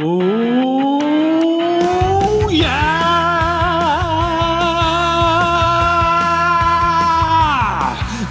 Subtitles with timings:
[0.00, 1.00] Oh
[2.52, 2.68] yeah!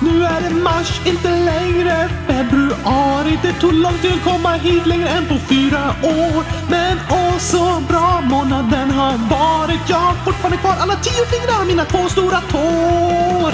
[0.02, 3.40] Nu är det mars, inte längre februari.
[3.42, 6.44] Det tog lång tid att komma hit längre än på fyra år.
[6.70, 9.90] Men åh så bra månaden har varit.
[9.90, 13.54] Jag har fortfarande kvar alla tio fingrar och mina två stora tår.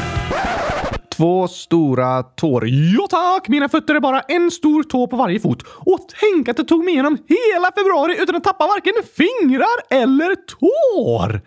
[1.17, 2.67] Två stora tår.
[2.67, 3.47] Ja tack!
[3.47, 5.63] Mina fötter är bara en stor tå på varje fot.
[5.67, 10.35] Och tänk att det tog mig igenom hela februari utan att tappa varken fingrar eller
[10.35, 11.41] tår!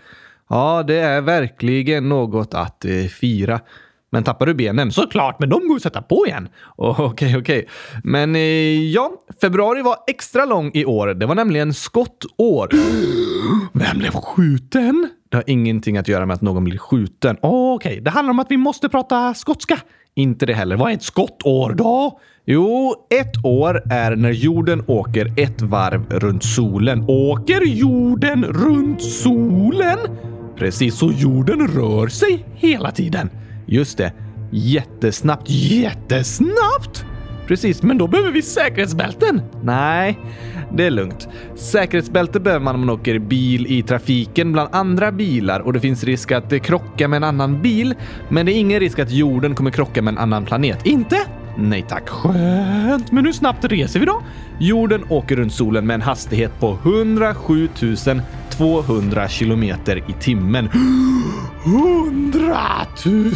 [0.48, 3.60] Ja, det är verkligen något att eh, fira.
[4.10, 4.92] Men tappar du benen?
[4.92, 6.48] Såklart, men de går att sätta på igen.
[6.76, 7.36] Okej, okej.
[7.36, 7.64] Okay.
[8.04, 11.06] Men eh, ja, februari var extra lång i år.
[11.06, 12.70] Det var nämligen skottår.
[13.78, 15.08] Vem blev skjuten?
[15.28, 17.36] Det har ingenting att göra med att någon blir skjuten.
[17.42, 18.00] Oh, Okej, okay.
[18.00, 19.78] det handlar om att vi måste prata skotska.
[20.14, 20.76] Inte det heller.
[20.76, 22.20] Vad är ett skottår då?
[22.44, 27.04] Jo, ett år är när jorden åker ett varv runt solen.
[27.08, 29.98] Åker jorden runt solen?
[30.56, 33.30] Precis, så jorden rör sig hela tiden.
[33.66, 34.12] Just det.
[34.52, 35.50] Jättesnabbt.
[35.50, 37.04] Jättesnabbt?
[37.46, 39.42] Precis, men då behöver vi säkerhetsbälten.
[39.62, 40.18] Nej,
[40.72, 41.28] det är lugnt.
[41.54, 46.04] Säkerhetsbälte behöver man om man åker bil i trafiken bland andra bilar och det finns
[46.04, 47.94] risk att krocka med en annan bil.
[48.28, 50.86] Men det är ingen risk att jorden kommer krocka med en annan planet.
[50.86, 51.16] Inte?
[51.58, 52.08] Nej tack.
[52.08, 53.12] Skönt.
[53.12, 54.22] Men hur snabbt reser vi då?
[54.58, 57.68] Jorden åker runt solen med en hastighet på 107
[58.56, 60.68] 200 kilometer i timmen.
[61.64, 63.34] 100 000?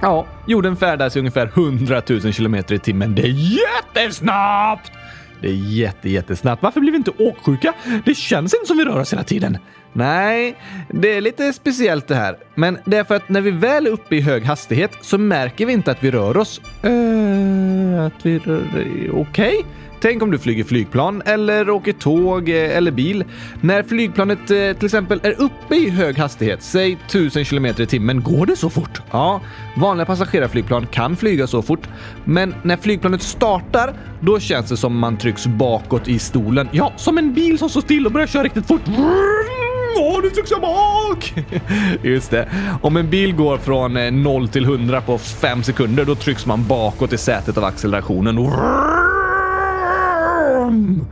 [0.00, 3.14] Ja, jorden färdas i ungefär 100 000 kilometer i timmen.
[3.14, 4.92] Det är jättesnabbt!
[5.40, 6.62] Det är jätte, jättesnabbt.
[6.62, 7.72] Varför blir vi inte åksjuka?
[8.04, 9.58] Det känns inte som vi rör oss hela tiden.
[9.92, 10.56] Nej,
[10.88, 12.36] det är lite speciellt det här.
[12.54, 15.66] Men det är för att när vi väl är uppe i hög hastighet så märker
[15.66, 16.60] vi inte att vi rör oss.
[16.84, 18.62] Uh, att vi rör...
[19.12, 19.56] Okej?
[19.58, 19.62] Okay.
[20.02, 23.24] Tänk om du flyger flygplan eller åker tåg eh, eller bil.
[23.60, 28.22] När flygplanet eh, till exempel är uppe i hög hastighet, säg 1000 km i timmen,
[28.22, 29.02] går det så fort?
[29.10, 29.40] Ja,
[29.76, 31.88] vanliga passagerarflygplan kan flyga så fort.
[32.24, 36.68] Men när flygplanet startar, då känns det som man trycks bakåt i stolen.
[36.72, 38.82] Ja, som en bil som står still och börjar köra riktigt fort.
[39.96, 41.34] Åh, nu trycks jag bak!
[42.02, 42.48] Just det.
[42.82, 46.66] Om en bil går från eh, 0 till 100 på 5 sekunder, då trycks man
[46.66, 48.38] bakåt i sätet av accelerationen.
[50.74, 51.08] ン。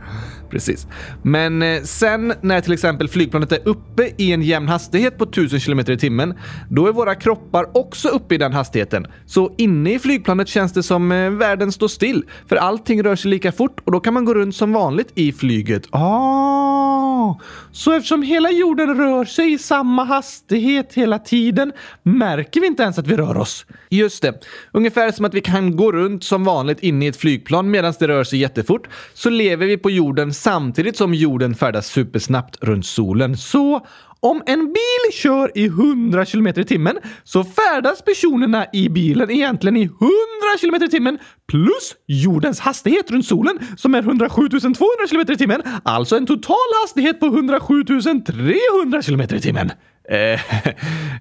[0.51, 0.87] Precis.
[1.23, 5.59] Men eh, sen när till exempel flygplanet är uppe i en jämn hastighet på 1000
[5.59, 6.33] km i timmen,
[6.69, 9.07] då är våra kroppar också uppe i den hastigheten.
[9.25, 13.31] Så inne i flygplanet känns det som eh, världen står still, för allting rör sig
[13.31, 15.87] lika fort och då kan man gå runt som vanligt i flyget.
[15.91, 17.39] Ah,
[17.71, 21.71] så eftersom hela jorden rör sig i samma hastighet hela tiden
[22.03, 23.65] märker vi inte ens att vi rör oss?
[23.89, 24.45] Just det.
[24.71, 28.07] Ungefär som att vi kan gå runt som vanligt inne i ett flygplan medan det
[28.07, 33.37] rör sig jättefort, så lever vi på jorden samtidigt som jorden färdas supersnabbt runt solen.
[33.37, 33.85] Så
[34.19, 39.77] om en bil kör i 100 km i timmen så färdas personerna i bilen egentligen
[39.77, 39.99] i 100
[40.61, 44.73] km i timmen plus jordens hastighet runt solen som är 107 200
[45.09, 45.61] km i timmen.
[45.83, 49.71] Alltså en total hastighet på 107 300 km i timmen.
[50.11, 50.39] Eh,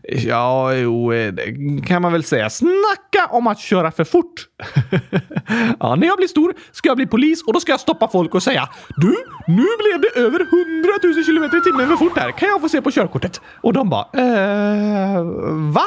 [0.26, 1.54] ja, jo, det
[1.86, 2.50] kan man väl säga.
[2.50, 4.46] Snacka om att köra för fort!
[5.80, 8.34] ja, när jag blir stor ska jag bli polis och då ska jag stoppa folk
[8.34, 12.30] och säga Du, nu blev det över 100 000 kilometer i timmen för fort här.
[12.30, 13.40] Kan jag få se på körkortet?
[13.62, 15.22] Och de bara eh,
[15.72, 15.84] va?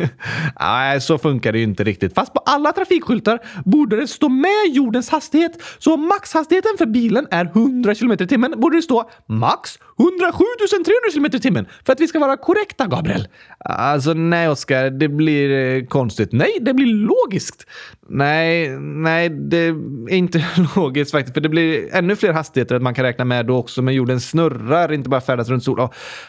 [0.60, 2.14] Nej, så funkar det ju inte riktigt.
[2.14, 5.62] Fast på alla trafikskyltar borde det stå med jordens hastighet.
[5.78, 10.44] Så om maxhastigheten för bilen är 100 kilometer i timmen borde det stå max 107
[10.70, 13.28] 300 kilometer i timmen för att vi ska vara korrekta, Gabriel.
[13.64, 16.32] Alltså nej, Oskar, det blir eh, konstigt.
[16.32, 17.66] Nej, det blir logiskt.
[18.08, 19.74] Nej, nej, det är
[20.10, 20.44] inte
[20.76, 23.82] logiskt faktiskt, för det blir ännu fler hastigheter att man kan räkna med då också,
[23.82, 25.88] men jorden snurrar, inte bara färdas runt solen.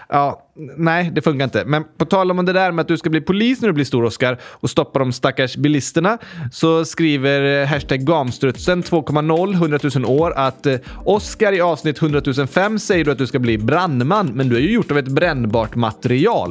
[0.09, 1.65] Ja, nej, det funkar inte.
[1.65, 3.85] Men på tal om det där med att du ska bli polis när du blir
[3.85, 6.17] stor, Oskar, och stoppa de stackars bilisterna,
[6.51, 10.75] så skriver eh, hashtag gamstrutsen 2.0 100 000 år att eh,
[11.05, 14.61] Oskar i avsnitt 100 005 säger du att du ska bli brandman, men du är
[14.61, 15.92] ju gjort av ett brännbart material.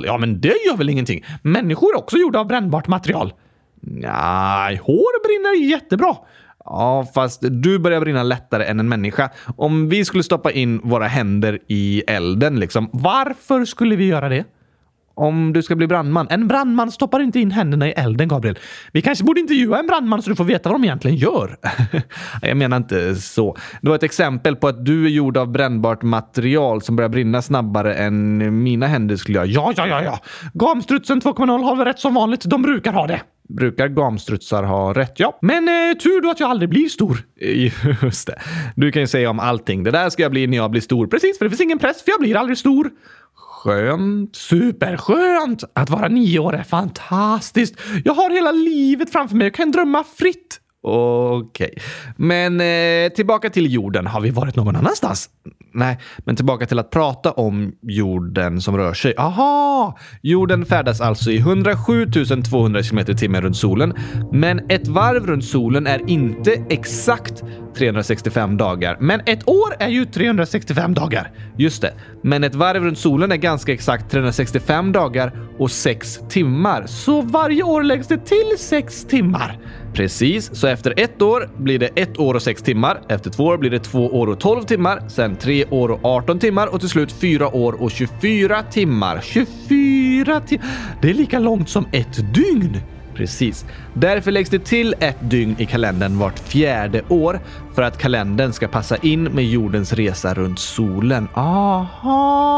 [0.04, 1.24] Ja, men det gör väl ingenting?
[1.42, 3.32] Människor är också gjorda av brännbart material.
[3.80, 6.16] Nej, hår brinner jättebra.
[6.64, 9.30] Ja, fast du börjar brinna lättare än en människa.
[9.56, 12.88] Om vi skulle stoppa in våra händer i elden, liksom.
[12.92, 14.44] Varför skulle vi göra det?
[15.14, 16.26] Om du ska bli brandman.
[16.30, 18.58] En brandman stoppar inte in händerna i elden, Gabriel.
[18.92, 21.56] Vi kanske borde intervjua en brandman så du får veta vad de egentligen gör.
[22.42, 23.56] jag menar inte så.
[23.80, 27.42] Det var ett exempel på att du är gjord av brännbart material som börjar brinna
[27.42, 29.46] snabbare än mina händer skulle göra.
[29.46, 30.18] Ja, ja, ja, ja.
[30.54, 32.44] Gamstrutsen 2.0 har väl rätt som vanligt.
[32.44, 33.20] De brukar ha det.
[33.48, 35.12] Brukar gamstrutsar ha rätt?
[35.16, 35.38] Ja.
[35.42, 37.18] Men eh, tur då att jag aldrig blir stor.
[37.40, 37.72] Eh,
[38.02, 38.38] just det.
[38.76, 39.84] Du kan ju säga om allting.
[39.84, 41.06] Det där ska jag bli när jag blir stor.
[41.06, 42.90] Precis, för det finns ingen press för jag blir aldrig stor.
[43.62, 44.36] Skönt.
[44.36, 45.64] Superskönt!
[45.74, 47.80] Att vara nio år är fantastiskt.
[48.04, 50.60] Jag har hela livet framför mig och kan drömma fritt.
[50.82, 51.66] Okej.
[51.66, 51.82] Okay.
[52.16, 54.06] Men eh, tillbaka till jorden.
[54.06, 55.30] Har vi varit någon annanstans?
[55.74, 59.14] Nej, men tillbaka till att prata om jorden som rör sig.
[59.16, 59.98] Aha!
[60.22, 62.06] Jorden färdas alltså i 107
[62.50, 63.94] 200 km i timmen runt solen.
[64.32, 67.42] Men ett varv runt solen är inte exakt
[67.74, 68.96] 365 dagar.
[69.00, 71.30] Men ett år är ju 365 dagar.
[71.56, 71.92] Just det.
[72.22, 76.86] Men ett varv runt solen är ganska exakt 365 dagar och 6 timmar.
[76.86, 79.58] Så varje år läggs det till 6 timmar.
[79.92, 83.00] Precis, så efter ett år blir det ett år och sex timmar.
[83.08, 85.02] Efter två år blir det två år och tolv timmar.
[85.08, 89.20] Sen tre år och 18 timmar och till slut fyra år och 24 timmar.
[89.22, 90.66] 24 timmar?
[91.02, 92.80] Det är lika långt som ett dygn.
[93.14, 93.64] Precis.
[93.94, 97.40] Därför läggs det till ett dygn i kalendern vart fjärde år
[97.74, 101.28] för att kalendern ska passa in med jordens resa runt solen.
[101.34, 102.52] Aha!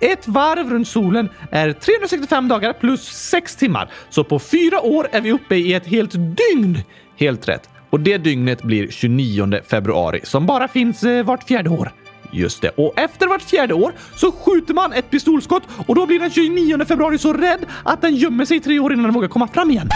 [0.00, 3.90] Ett varv runt solen är 365 dagar plus 6 timmar.
[4.10, 6.82] Så på fyra år är vi uppe i ett helt dygn.
[7.16, 7.68] Helt rätt.
[7.90, 11.92] Och det dygnet blir 29 februari som bara finns eh, vart fjärde år.
[12.32, 12.68] Just det.
[12.68, 16.84] Och efter vart fjärde år så skjuter man ett pistolskott och då blir den 29
[16.84, 19.70] februari så rädd att den gömmer sig i tre år innan den vågar komma fram
[19.70, 19.88] igen.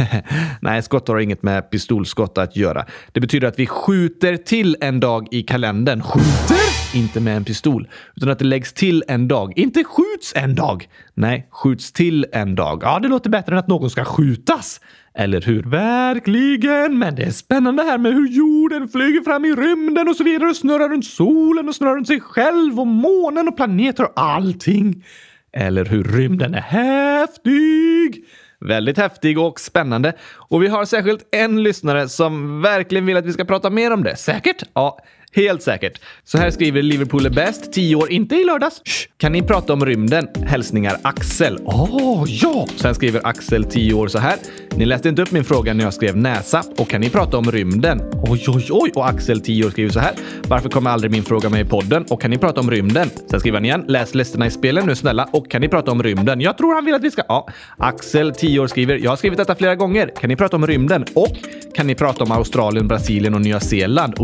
[0.60, 2.86] Nej, skott har inget med pistolskott att göra.
[3.12, 6.02] Det betyder att vi skjuter till en dag i kalendern.
[6.02, 6.58] Skjuter?
[6.94, 9.58] Inte med en pistol, utan att det läggs till en dag.
[9.58, 10.88] Inte skjuts en dag.
[11.14, 12.80] Nej, skjuts till en dag.
[12.82, 14.80] Ja, det låter bättre än att någon ska skjutas.
[15.14, 15.62] Eller hur?
[15.62, 16.98] Verkligen!
[16.98, 20.48] Men det är spännande här med hur jorden flyger fram i rymden och så vidare
[20.48, 25.04] och snurrar runt solen och snurrar runt sig själv och månen och planeter och allting.
[25.52, 26.04] Eller hur?
[26.04, 28.24] Rymden är häftig!
[28.60, 30.12] Väldigt häftig och spännande.
[30.34, 34.02] Och vi har särskilt en lyssnare som verkligen vill att vi ska prata mer om
[34.02, 34.16] det.
[34.16, 34.62] Säkert?
[34.74, 34.98] Ja,
[35.32, 36.00] Helt säkert.
[36.24, 38.82] Så här skriver Liverpool är bäst, 10 år, inte i lördags.
[38.84, 39.08] Shh.
[39.16, 40.28] Kan ni prata om rymden?
[40.46, 41.58] Hälsningar Axel.
[41.64, 42.66] Åh, oh, ja!
[42.76, 44.36] Sen skriver Axel, 10 år, så här.
[44.76, 46.62] Ni läste inte upp min fråga när jag skrev näsa.
[46.78, 48.00] Och kan ni prata om rymden?
[48.28, 48.90] Oj, oj, oj!
[48.94, 50.12] Och Axel, 10 år, skriver så här.
[50.48, 52.04] Varför kommer aldrig min fråga med i podden?
[52.10, 53.10] Och kan ni prata om rymden?
[53.30, 53.84] Sen skriver han igen.
[53.88, 55.28] Läs listorna i spelen nu snälla.
[55.32, 56.40] Och kan ni prata om rymden?
[56.40, 57.22] Jag tror han vill att vi ska...
[57.28, 57.48] Ja.
[57.76, 58.98] Axel, 10 år, skriver.
[58.98, 60.10] Jag har skrivit detta flera gånger.
[60.20, 61.04] Kan ni prata om rymden?
[61.14, 61.36] Och
[61.74, 64.14] kan ni prata om Australien, Brasilien och Nya Zeeland?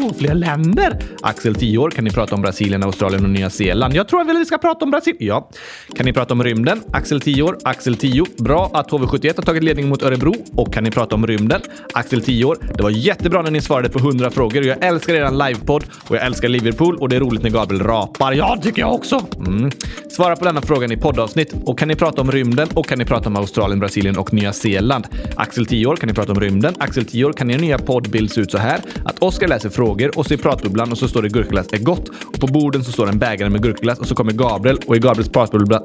[0.00, 0.98] Oh, fler länder!
[1.22, 1.90] Axel, 10 år.
[1.90, 3.94] Kan ni prata om Brasilien, Australien och Nya Zeeland?
[3.94, 5.26] Jag tror att vi ska prata om Brasilien.
[5.28, 5.50] Ja.
[5.96, 6.82] Kan ni prata om rymden?
[6.92, 7.58] Axel, 10 år.
[7.64, 8.24] Axel, 10.
[8.38, 10.34] Bra att HV71 har tagit ledning mot Örebro.
[10.56, 11.60] Och kan ni prata om rymden?
[11.94, 12.58] Axel, 10 år.
[12.76, 14.64] Det var jättebra när ni svarade på 100 frågor.
[14.64, 18.32] Jag älskar er livepodd och jag älskar Liverpool och det är roligt när Gabriel rapar.
[18.32, 19.26] Ja, tycker jag också.
[19.46, 19.70] Mm.
[20.10, 21.54] Svara på denna frågan i poddavsnitt.
[21.64, 22.68] Och kan ni prata om rymden?
[22.74, 25.06] Och kan ni prata om Australien, Brasilien och Nya Zeeland?
[25.36, 25.96] Axel, 10 år.
[25.96, 26.74] Kan ni prata om rymden?
[26.78, 27.32] Axel, 10 år.
[27.32, 28.80] Kan er nya poddbild se ut så här?
[29.04, 32.08] Att Oskar läser frågor och så i pratbubblan och så står det gurkaglass är gott.
[32.08, 34.98] Och på borden så står en bägare med gurkaglass och så kommer Gabriel och i
[34.98, 35.82] Gabriels pratbubbla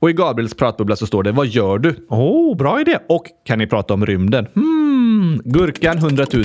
[0.00, 2.98] och i Gabriels pratbubbla så står det “Vad gör du?” Åh, oh, bra idé!
[3.08, 6.44] Och “Kan ni prata om rymden?” Hmm, Gurkan 100 000.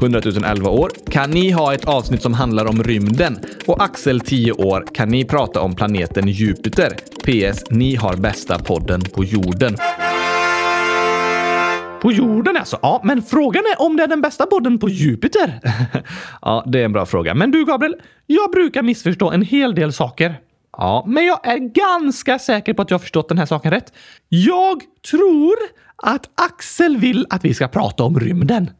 [0.00, 0.90] 100 000 11 år.
[1.10, 4.86] “Kan ni ha ett avsnitt som handlar om rymden?” Och Axel 10 år.
[4.94, 6.90] “Kan ni prata om planeten Jupiter?”
[7.24, 7.64] PS.
[7.70, 9.76] Ni har bästa podden på jorden.
[12.04, 12.78] På jorden alltså?
[12.82, 15.60] Ja, men frågan är om det är den bästa podden på Jupiter.
[16.42, 17.34] ja, det är en bra fråga.
[17.34, 17.94] Men du Gabriel,
[18.26, 20.40] jag brukar missförstå en hel del saker.
[20.76, 23.92] Ja, men jag är ganska säker på att jag har förstått den här saken rätt.
[24.28, 25.54] Jag tror
[25.96, 28.70] att Axel vill att vi ska prata om rymden.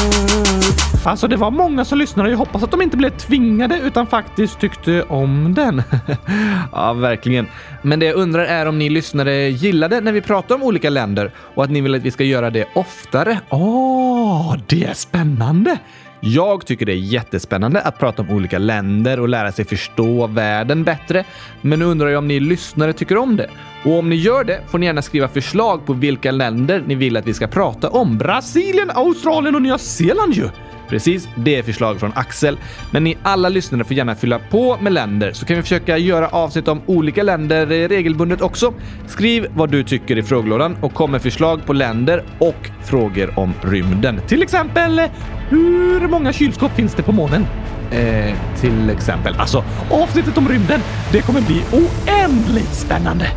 [1.06, 4.60] Alltså det var många som lyssnade jag hoppas att de inte blev tvingade utan faktiskt
[4.60, 5.84] tyckte om den.
[6.72, 7.48] ja, verkligen.
[7.82, 11.32] Men det jag undrar är om ni lyssnare gillade när vi pratar om olika länder
[11.38, 13.40] och att ni vill att vi ska göra det oftare.
[13.50, 15.78] Åh, oh, det är spännande!
[16.26, 20.84] Jag tycker det är jättespännande att prata om olika länder och lära sig förstå världen
[20.84, 21.26] bättre.
[21.62, 23.50] Men nu undrar jag om ni lyssnare tycker om det.
[23.86, 27.18] Och om ni gör det får ni gärna skriva förslag på vilka länder ni vill
[27.18, 28.18] att vi ska prata om.
[28.18, 30.50] Brasilien, Australien och Nya Zeeland ju!
[30.90, 32.58] Precis, det är förslag från Axel.
[32.92, 36.28] Men ni alla lyssnare får gärna fylla på med länder så kan vi försöka göra
[36.28, 38.74] avsnitt om olika länder eh, regelbundet också.
[39.08, 43.54] Skriv vad du tycker i frågelådan och kom med förslag på länder och frågor om
[43.62, 44.22] rymden.
[44.28, 45.06] Till exempel, eh,
[45.50, 47.46] hur många kylskåp finns det på månen?
[47.92, 49.36] Eh, till exempel.
[49.38, 53.28] Alltså, avsnittet om rymden, det kommer bli oändligt spännande.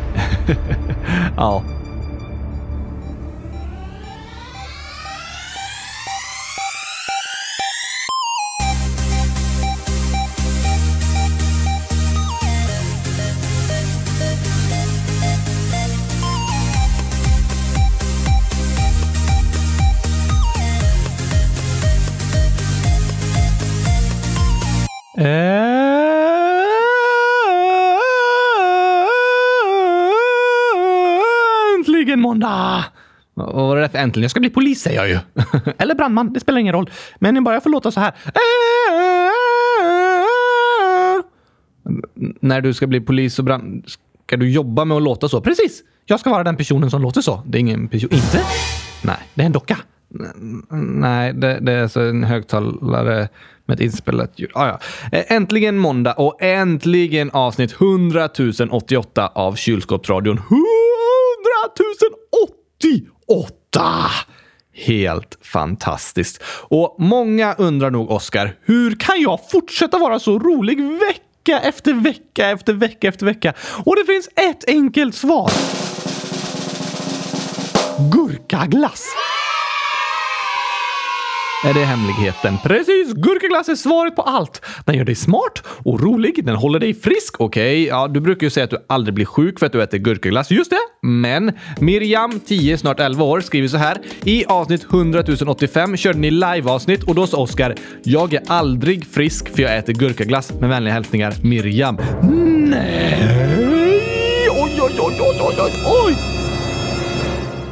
[1.37, 1.63] ja.
[32.47, 32.85] Äntligen!
[33.35, 34.23] Vad var det där för äntligen?
[34.23, 35.19] Jag ska bli polis säger jag ju.
[35.79, 36.91] Eller brandman, det spelar ingen roll.
[37.19, 38.13] Men bara jag får låta så här.
[42.41, 43.85] När du ska bli polis och brand...
[44.27, 45.41] Ska du jobba med att låta så?
[45.41, 45.83] Precis!
[46.05, 47.43] Jag ska vara den personen som låter så.
[47.47, 48.11] Det är ingen person.
[48.13, 48.41] Inte?
[49.05, 49.19] Nej.
[49.35, 49.77] Det är en docka.
[50.71, 53.29] Nej, det, det är alltså en högtalare
[53.67, 54.51] med ett inspelat ljud.
[54.55, 54.81] Ah, ja.
[55.13, 58.29] Eh, äntligen måndag och äntligen avsnitt 100
[58.71, 60.41] 088 av Kylskåpsradion.
[61.67, 62.17] 100
[63.27, 64.11] 088!
[64.75, 66.43] Helt fantastiskt.
[66.69, 72.51] Och många undrar nog, Oskar, hur kan jag fortsätta vara så rolig vecka efter vecka
[72.51, 73.55] efter vecka efter vecka?
[73.85, 75.51] Och det finns ett enkelt svar.
[78.13, 79.07] Gurkaglass!
[81.65, 82.59] Är det hemligheten?
[82.63, 83.13] Precis!
[83.13, 84.63] Gurkaglass är svaret på allt.
[84.85, 86.45] Den gör dig smart och rolig.
[86.45, 87.41] Den håller dig frisk.
[87.41, 89.83] Okej, okay, ja, du brukar ju säga att du aldrig blir sjuk för att du
[89.83, 90.51] äter gurkaglass.
[90.51, 91.07] Just det!
[91.07, 93.99] Men Miriam, 10, snart 11 år, skriver så här.
[94.25, 99.55] I avsnitt 100 085 körde ni live-avsnitt och då sa Oskar “Jag är aldrig frisk
[99.55, 100.53] för jag äter gurkaglass.
[100.53, 101.99] Med vänliga hälsningar Miriam”.
[102.71, 103.19] Nej!
[104.51, 105.96] Oj, oj, oj, oj, oj, oj!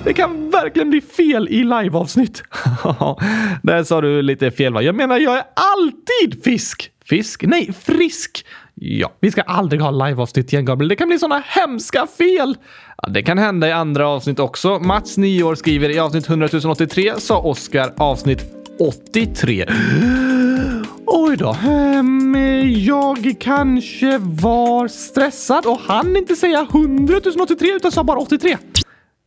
[0.04, 2.42] Det kan verkligen bli fel i liveavsnitt.
[3.62, 4.82] Där sa du lite fel va?
[4.82, 6.90] Jag menar, jag är alltid fisk.
[7.04, 7.42] Fisk?
[7.42, 8.46] Nej, frisk.
[8.74, 10.88] Ja, vi ska aldrig ha liveavsnitt igen, Gabriel.
[10.88, 12.56] Det kan bli såna hemska fel.
[13.02, 14.78] Ja, det kan hända i andra avsnitt också.
[14.78, 18.44] Mats, 9 år, skriver i avsnitt 100 083 sa Oskar avsnitt
[18.80, 19.66] 83.
[21.06, 21.56] Oj då.
[21.66, 22.36] Um,
[22.76, 28.56] jag kanske var stressad och hann inte säga 100 083 utan sa bara 83.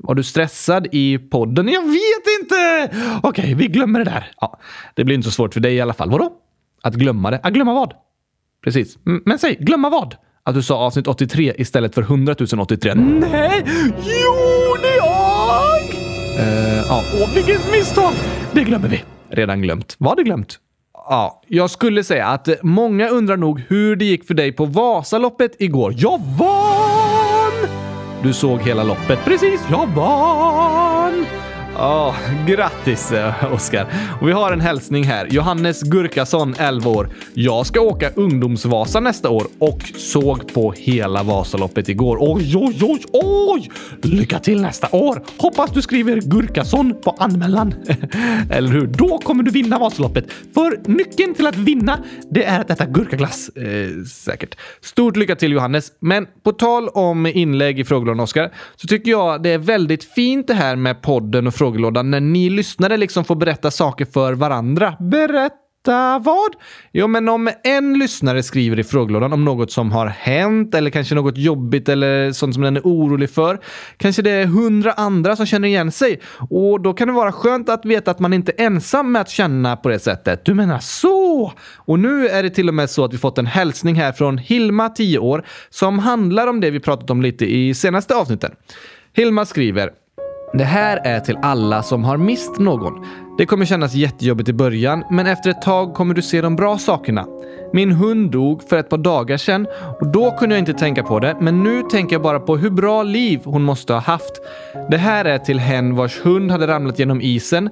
[0.08, 1.68] Var du stressad i podden?
[1.68, 2.90] Jag vet inte!
[3.24, 4.32] Okej, okay, vi glömmer det där.
[4.42, 4.60] Ja,
[4.96, 6.10] det blir inte så svårt för dig i alla fall.
[6.10, 6.32] Vadå?
[6.84, 7.40] Att glömma det?
[7.44, 7.94] Att glömma vad?
[8.64, 8.98] Precis.
[9.26, 10.16] Men säg, glömma vad?
[10.44, 12.94] Att du sa avsnitt 83 istället för 100 083.
[12.96, 13.64] Nej!
[13.98, 15.84] Gjorde jag?
[16.40, 17.04] Uh, ja.
[17.22, 18.14] Åh, vilket misstag!
[18.52, 19.04] Det glömmer vi.
[19.30, 19.96] Redan glömt.
[19.98, 20.60] Vad det glömt?
[20.94, 25.56] Ja, jag skulle säga att många undrar nog hur det gick för dig på Vasaloppet
[25.60, 25.94] igår.
[25.98, 26.57] Jag vann!
[28.28, 29.26] Du såg hela loppet.
[29.26, 30.57] Precis, jag var.
[31.80, 33.88] Ja, oh, grattis eh, Oskar.
[34.22, 35.28] Och vi har en hälsning här.
[35.32, 37.10] Johannes Gurkason, 11 år.
[37.34, 42.18] Jag ska åka ungdomsvasa nästa år och såg på hela Vasaloppet igår.
[42.22, 43.72] Oj, oj, oj, oj!
[44.02, 45.24] Lycka till nästa år!
[45.38, 47.74] Hoppas du skriver Gurkason på anmälan.
[48.52, 48.88] Eller hur?
[48.88, 50.26] Då kommer du vinna Vasaloppet.
[50.54, 53.50] För nyckeln till att vinna, det är att äta gurkaglass.
[53.50, 54.56] Eh, säkert.
[54.82, 55.92] Stort lycka till Johannes.
[56.00, 60.48] Men på tal om inlägg i frågelådan Oskar, så tycker jag det är väldigt fint
[60.48, 64.34] det här med podden och frågelådan frågelådan när ni lyssnare liksom får berätta saker för
[64.34, 64.96] varandra.
[65.00, 66.52] Berätta vad?
[66.92, 71.16] Jo, men om en lyssnare skriver i frågelådan om något som har hänt eller kanske
[71.16, 73.60] något jobbigt eller sånt som den är orolig för.
[73.98, 76.20] Kanske det är hundra andra som känner igen sig
[76.50, 79.30] och då kan det vara skönt att veta att man inte är ensam med att
[79.30, 80.46] känna på det sättet.
[80.46, 81.54] Du menar så?
[81.76, 84.38] Och nu är det till och med så att vi fått en hälsning här från
[84.38, 88.52] Hilma, 10 år, som handlar om det vi pratat om lite i senaste avsnitten.
[89.14, 89.90] Hilma skriver
[90.54, 93.06] det här är till alla som har mist någon.
[93.38, 96.78] Det kommer kännas jättejobbigt i början, men efter ett tag kommer du se de bra
[96.78, 97.26] sakerna.
[97.74, 99.68] Min hund dog för ett par dagar sedan
[100.00, 102.70] och då kunde jag inte tänka på det, men nu tänker jag bara på hur
[102.70, 104.42] bra liv hon måste ha haft.
[104.90, 107.70] Det här är till hen vars hund hade ramlat genom isen.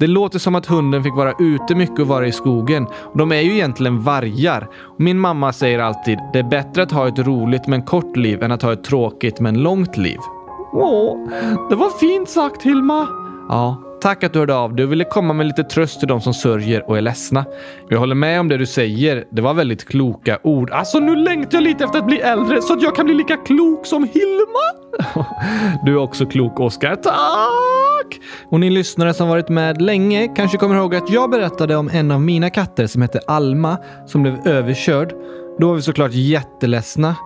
[0.00, 2.86] Det låter som att hunden fick vara ute mycket och vara i skogen.
[3.14, 4.68] De är ju egentligen vargar.
[4.98, 8.52] Min mamma säger alltid det är bättre att ha ett roligt men kort liv än
[8.52, 10.18] att ha ett tråkigt men långt liv.
[10.72, 11.16] Åh,
[11.70, 13.08] det var fint sagt Hilma.
[13.48, 16.20] Ja, tack att du hörde av dig och ville komma med lite tröst till de
[16.20, 17.44] som sörjer och är ledsna.
[17.88, 19.24] Jag håller med om det du säger.
[19.30, 20.70] Det var väldigt kloka ord.
[20.70, 23.36] Alltså nu längtar jag lite efter att bli äldre så att jag kan bli lika
[23.36, 25.24] klok som Hilma.
[25.84, 26.96] Du är också klok Oskar.
[26.96, 28.20] Tack!
[28.50, 32.10] Och ni lyssnare som varit med länge kanske kommer ihåg att jag berättade om en
[32.10, 35.12] av mina katter som hette Alma som blev överkörd.
[35.58, 37.16] Då var vi såklart jätteledsna.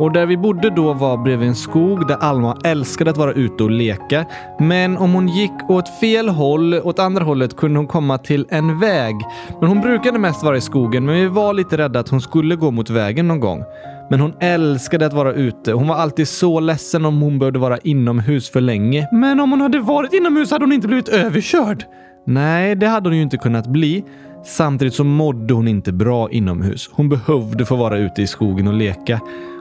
[0.00, 3.64] Och där vi bodde då var bredvid en skog där Alma älskade att vara ute
[3.64, 4.24] och leka.
[4.58, 8.78] Men om hon gick åt fel håll, åt andra hållet, kunde hon komma till en
[8.78, 9.14] väg.
[9.60, 12.56] Men hon brukade mest vara i skogen, men vi var lite rädda att hon skulle
[12.56, 13.64] gå mot vägen någon gång.
[14.10, 15.72] Men hon älskade att vara ute.
[15.72, 19.08] Hon var alltid så ledsen om hon behövde vara inomhus för länge.
[19.12, 21.84] Men om hon hade varit inomhus hade hon inte blivit överkörd.
[22.26, 24.04] Nej, det hade hon ju inte kunnat bli.
[24.44, 26.90] Samtidigt så mådde hon inte bra inomhus.
[26.92, 29.20] Hon behövde få vara ute i skogen och leka.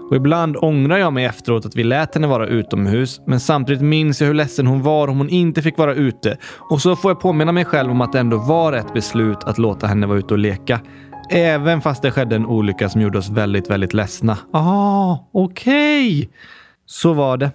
[0.10, 4.22] Och ibland ångrar jag mig efteråt att vi lät henne vara utomhus, men samtidigt minns
[4.22, 6.38] jag hur ledsen hon var om hon inte fick vara ute.
[6.70, 9.58] Och så får jag påminna mig själv om att det ändå var ett beslut att
[9.58, 10.80] låta henne vara ute och leka.
[11.32, 14.38] Även fast det skedde en olycka som gjorde oss väldigt, väldigt ledsna.
[14.54, 16.18] Ah, okej.
[16.18, 16.30] Okay.
[16.86, 17.52] Så var det.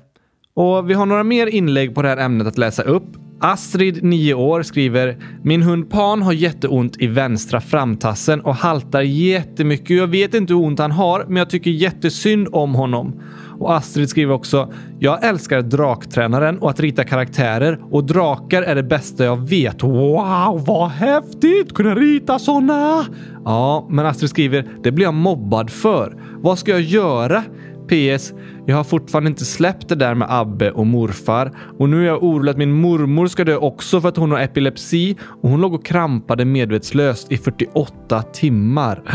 [0.55, 3.24] Och vi har några mer inlägg på det här ämnet att läsa upp.
[3.41, 9.97] Astrid, 9 år, skriver “Min hund Pan har jätteont i vänstra framtassen och haltar jättemycket.
[9.97, 13.21] Jag vet inte hur ont han har, men jag tycker jättesynd om honom.”
[13.59, 18.83] Och Astrid skriver också “Jag älskar draktränaren och att rita karaktärer och drakar är det
[18.83, 19.83] bästa jag vet.
[19.83, 21.75] Wow, vad häftigt!
[21.75, 23.05] Kunna rita såna!”
[23.45, 26.17] Ja, men Astrid skriver “Det blir jag mobbad för.
[26.37, 27.43] Vad ska jag göra?”
[27.89, 28.33] PS.
[28.67, 32.23] Jag har fortfarande inte släppt det där med Abbe och morfar och nu är jag
[32.23, 35.75] orolig att min mormor ska dö också för att hon har epilepsi och hon låg
[35.75, 39.03] och krampade medvetslöst i 48 timmar.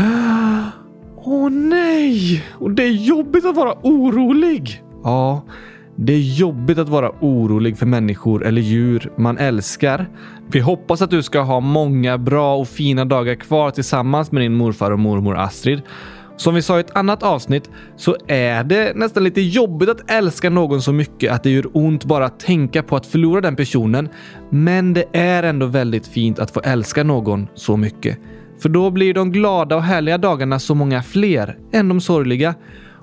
[1.22, 2.44] Åh oh, nej!
[2.52, 4.82] Och det är jobbigt att vara orolig.
[5.04, 5.44] Ja,
[5.96, 10.06] det är jobbigt att vara orolig för människor eller djur man älskar.
[10.52, 14.54] Vi hoppas att du ska ha många bra och fina dagar kvar tillsammans med din
[14.54, 15.82] morfar och mormor Astrid.
[16.40, 20.50] Som vi sa i ett annat avsnitt så är det nästan lite jobbigt att älska
[20.50, 24.08] någon så mycket att det gör ont bara att tänka på att förlora den personen.
[24.50, 28.18] Men det är ändå väldigt fint att få älska någon så mycket.
[28.62, 32.54] För då blir de glada och härliga dagarna så många fler än de sorgliga.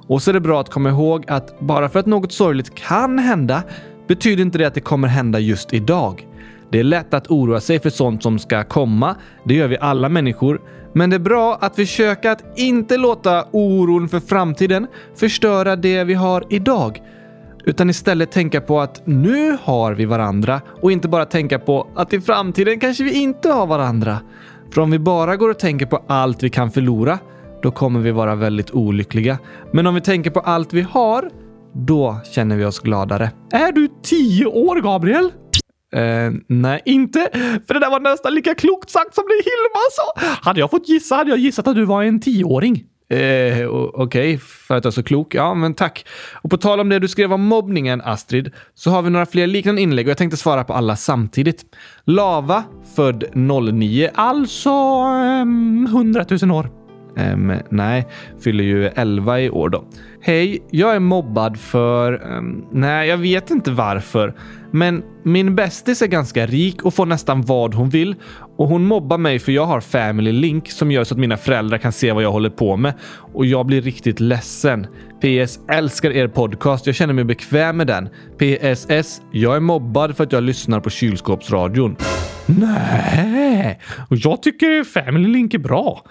[0.08, 3.20] Och så är det bra att komma ihåg att bara för att något sorgligt kan
[3.20, 3.64] hända
[4.08, 6.28] betyder inte det att det kommer hända just idag.
[6.72, 9.16] Det är lätt att oroa sig för sånt som ska komma.
[9.44, 10.62] Det gör vi alla människor.
[10.98, 16.14] Men det är bra att försöka att inte låta oron för framtiden förstöra det vi
[16.14, 17.02] har idag.
[17.66, 22.14] Utan istället tänka på att nu har vi varandra och inte bara tänka på att
[22.14, 24.18] i framtiden kanske vi inte har varandra.
[24.72, 27.20] För om vi bara går och tänker på allt vi kan förlora,
[27.62, 29.38] då kommer vi vara väldigt olyckliga.
[29.74, 31.30] Men om vi tänker på allt vi har,
[31.74, 33.32] då känner vi oss gladare.
[33.52, 35.32] Är du tio år, Gabriel?
[35.98, 37.30] Eh, nej, inte.
[37.68, 40.38] För det där var nästan lika klokt sagt som det Hilma sa.
[40.50, 42.84] Hade jag fått gissa hade jag gissat att du var en tioåring.
[43.10, 45.36] Eh, Okej, okay, för att jag är så klok.
[45.36, 46.06] Ja, men tack.
[46.42, 49.48] Och på tal om det du skrev om mobbningen, Astrid, så har vi några fler
[49.48, 51.66] liknande inlägg och jag tänkte svara på alla samtidigt.
[52.06, 52.64] Lava,
[52.96, 54.10] född 09.
[54.16, 54.70] Alltså
[55.42, 56.77] um, 100 000 år.
[57.18, 58.08] Um, nej,
[58.40, 59.84] fyller ju 11 i år då.
[60.22, 62.38] Hej, jag är mobbad för...
[62.38, 64.34] Um, nej, jag vet inte varför.
[64.72, 68.16] Men min bästis är ganska rik och får nästan vad hon vill
[68.58, 71.78] och hon mobbar mig för jag har Family Link som gör så att mina föräldrar
[71.78, 72.94] kan se vad jag håller på med
[73.34, 74.88] och jag blir riktigt ledsen.
[75.22, 75.60] PS.
[75.72, 76.86] Älskar er podcast.
[76.86, 78.10] Jag känner mig bekväm med den.
[78.38, 79.22] PSS.
[79.32, 81.96] Jag är mobbad för att jag lyssnar på kylskåpsradion.
[82.46, 86.04] Nej, och jag tycker Family Link är bra.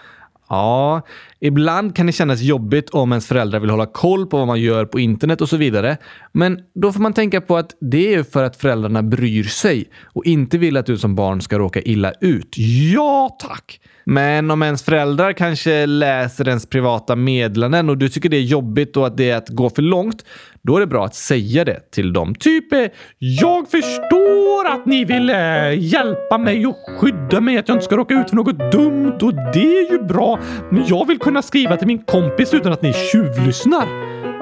[0.48, 1.02] Ja,
[1.40, 4.84] ibland kan det kännas jobbigt om ens föräldrar vill hålla koll på vad man gör
[4.84, 5.96] på internet och så vidare.
[6.32, 10.24] Men då får man tänka på att det är för att föräldrarna bryr sig och
[10.24, 12.54] inte vill att du som barn ska råka illa ut.
[12.94, 13.80] Ja, tack!
[14.08, 18.96] Men om ens föräldrar kanske läser ens privata meddelanden och du tycker det är jobbigt
[18.96, 20.24] och att det är att gå för långt,
[20.62, 22.34] då är det bra att säga det till dem.
[22.34, 22.86] Typ, eh,
[23.18, 25.38] jag förstår att ni vill eh,
[25.78, 29.34] hjälpa mig och skydda mig, att jag inte ska råka ut för något dumt och
[29.34, 30.38] det är ju bra.
[30.70, 33.86] Men jag vill kunna skriva till min kompis utan att ni tjuvlyssnar.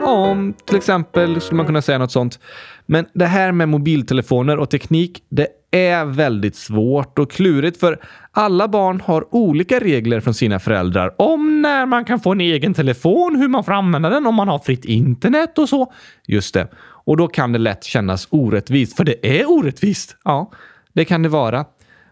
[0.03, 2.39] om till exempel skulle man kunna säga något sånt.
[2.87, 8.01] Men det här med mobiltelefoner och teknik, det är väldigt svårt och klurigt för
[8.33, 12.75] alla barn har olika regler från sina föräldrar om när man kan få en egen
[12.75, 15.93] telefon, hur man får använda den, om man har fritt internet och så.
[16.27, 16.69] Just det.
[17.05, 20.17] Och då kan det lätt kännas orättvist, för det är orättvist.
[20.25, 20.51] Ja,
[20.93, 21.65] det kan det vara.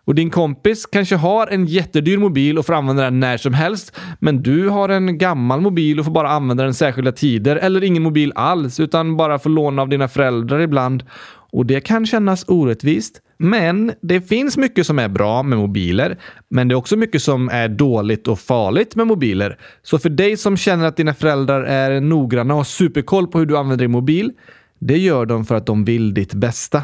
[0.05, 3.97] Och din kompis kanske har en jättedyr mobil och får använda den när som helst.
[4.19, 8.03] Men du har en gammal mobil och får bara använda den särskilda tider eller ingen
[8.03, 11.05] mobil alls utan bara får låna av dina föräldrar ibland.
[11.53, 13.21] Och det kan kännas orättvist.
[13.38, 17.49] Men det finns mycket som är bra med mobiler, men det är också mycket som
[17.49, 19.59] är dåligt och farligt med mobiler.
[19.83, 23.47] Så för dig som känner att dina föräldrar är noggranna och har superkoll på hur
[23.47, 24.33] du använder din mobil,
[24.79, 26.83] det gör de för att de vill ditt bästa.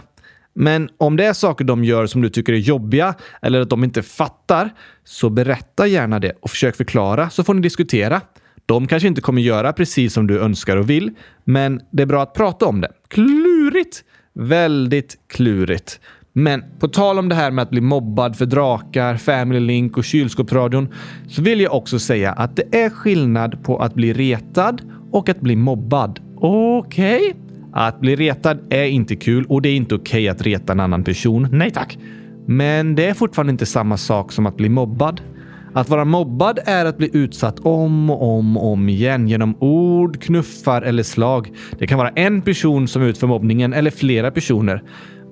[0.61, 3.85] Men om det är saker de gör som du tycker är jobbiga eller att de
[3.85, 4.71] inte fattar,
[5.05, 8.21] så berätta gärna det och försök förklara så får ni diskutera.
[8.67, 11.11] De kanske inte kommer göra precis som du önskar och vill,
[11.45, 12.89] men det är bra att prata om det.
[13.09, 14.05] Klurigt!
[14.35, 16.01] Väldigt klurigt.
[16.33, 20.05] Men på tal om det här med att bli mobbad för drakar, Family Link och
[20.05, 20.89] kylskåpsradion
[21.29, 25.41] så vill jag också säga att det är skillnad på att bli retad och att
[25.41, 26.21] bli mobbad.
[26.37, 27.17] Okej?
[27.17, 27.48] Okay.
[27.73, 30.81] Att bli retad är inte kul och det är inte okej okay att reta en
[30.81, 31.49] annan person.
[31.53, 31.99] Nej tack!
[32.47, 35.21] Men det är fortfarande inte samma sak som att bli mobbad.
[35.75, 40.23] Att vara mobbad är att bli utsatt om och om och om igen genom ord,
[40.23, 41.53] knuffar eller slag.
[41.79, 44.83] Det kan vara en person som utför mobbningen eller flera personer.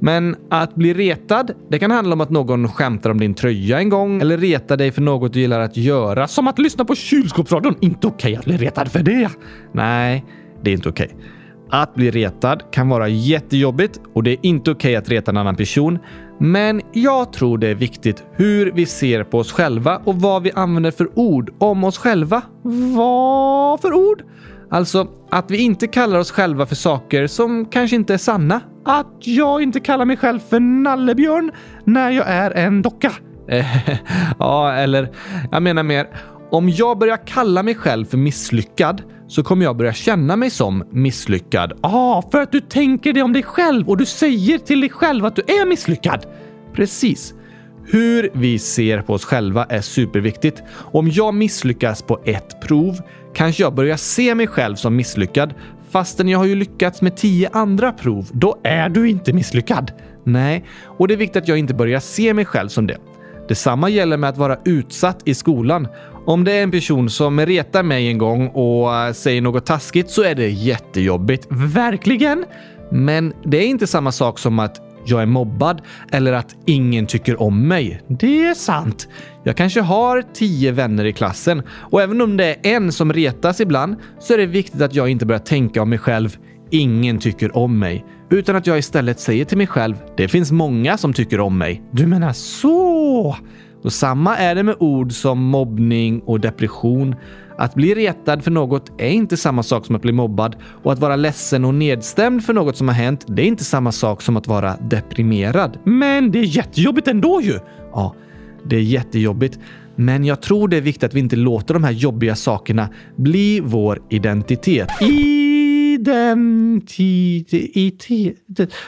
[0.01, 3.88] Men att bli retad, det kan handla om att någon skämtar om din tröja en
[3.88, 6.29] gång eller retar dig för något du gillar att göra.
[6.29, 7.75] Som att lyssna på kylskåpsradion.
[7.81, 9.31] Inte okej okay att bli retad för det.
[9.72, 10.25] Nej,
[10.62, 11.07] det är inte okej.
[11.14, 11.18] Okay.
[11.70, 15.37] Att bli retad kan vara jättejobbigt och det är inte okej okay att reta en
[15.37, 15.98] annan person.
[16.40, 20.52] Men jag tror det är viktigt hur vi ser på oss själva och vad vi
[20.52, 22.42] använder för ord om oss själva.
[22.96, 24.22] Vad för ord?
[24.70, 28.61] Alltså att vi inte kallar oss själva för saker som kanske inte är sanna.
[28.85, 31.50] Att jag inte kallar mig själv för nallebjörn
[31.85, 33.12] när jag är en docka.
[34.38, 35.12] ja, eller
[35.52, 36.07] jag menar mer
[36.50, 40.84] om jag börjar kalla mig själv för misslyckad så kommer jag börja känna mig som
[40.90, 41.72] misslyckad.
[41.80, 45.24] Ah, för att du tänker det om dig själv och du säger till dig själv
[45.24, 46.26] att du är misslyckad.
[46.74, 47.34] Precis.
[47.88, 50.62] Hur vi ser på oss själva är superviktigt.
[50.72, 52.96] Om jag misslyckas på ett prov
[53.34, 55.54] kanske jag börjar se mig själv som misslyckad
[55.90, 58.28] fastän jag har ju lyckats med tio andra prov.
[58.32, 59.92] Då är du inte misslyckad.
[60.24, 60.64] Nej,
[60.98, 62.98] och det är viktigt att jag inte börjar se mig själv som det.
[63.48, 65.88] Detsamma gäller med att vara utsatt i skolan.
[66.26, 70.11] Om det är en person som retar mig en gång och eh, säger något taskigt
[70.11, 71.46] så är det jättejobbigt.
[71.50, 72.44] Verkligen!
[72.90, 75.82] Men det är inte samma sak som att jag är mobbad
[76.12, 78.02] eller att ingen tycker om mig.
[78.09, 79.09] Det är sant.
[79.44, 83.61] Jag kanske har tio vänner i klassen och även om det är en som retas
[83.61, 86.37] ibland så är det viktigt att jag inte börjar tänka om mig själv
[86.70, 90.98] ingen tycker om mig, utan att jag istället säger till mig själv det finns många
[90.98, 91.82] som tycker om mig.
[91.90, 93.36] Du menar så?
[93.82, 97.14] Och samma är det med ord som mobbning och depression.
[97.58, 100.98] Att bli retad för något är inte samma sak som att bli mobbad och att
[100.98, 104.36] vara ledsen och nedstämd för något som har hänt, det är inte samma sak som
[104.36, 105.78] att vara deprimerad.
[105.84, 107.58] Men det är jättejobbigt ändå ju!
[107.92, 108.14] Ja,
[108.64, 109.58] det är jättejobbigt.
[109.96, 113.60] Men jag tror det är viktigt att vi inte låter de här jobbiga sakerna bli
[113.60, 114.88] vår identitet.
[116.08, 118.36] Identitet.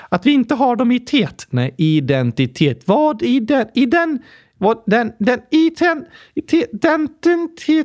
[0.09, 1.46] Att vi inte har dem i tet.
[1.50, 2.83] Nej, identitet.
[2.85, 3.66] Vad i den?
[3.74, 4.18] I den?
[4.59, 6.04] Vad, den, den, i ten,
[6.35, 7.85] i te, den, den, te,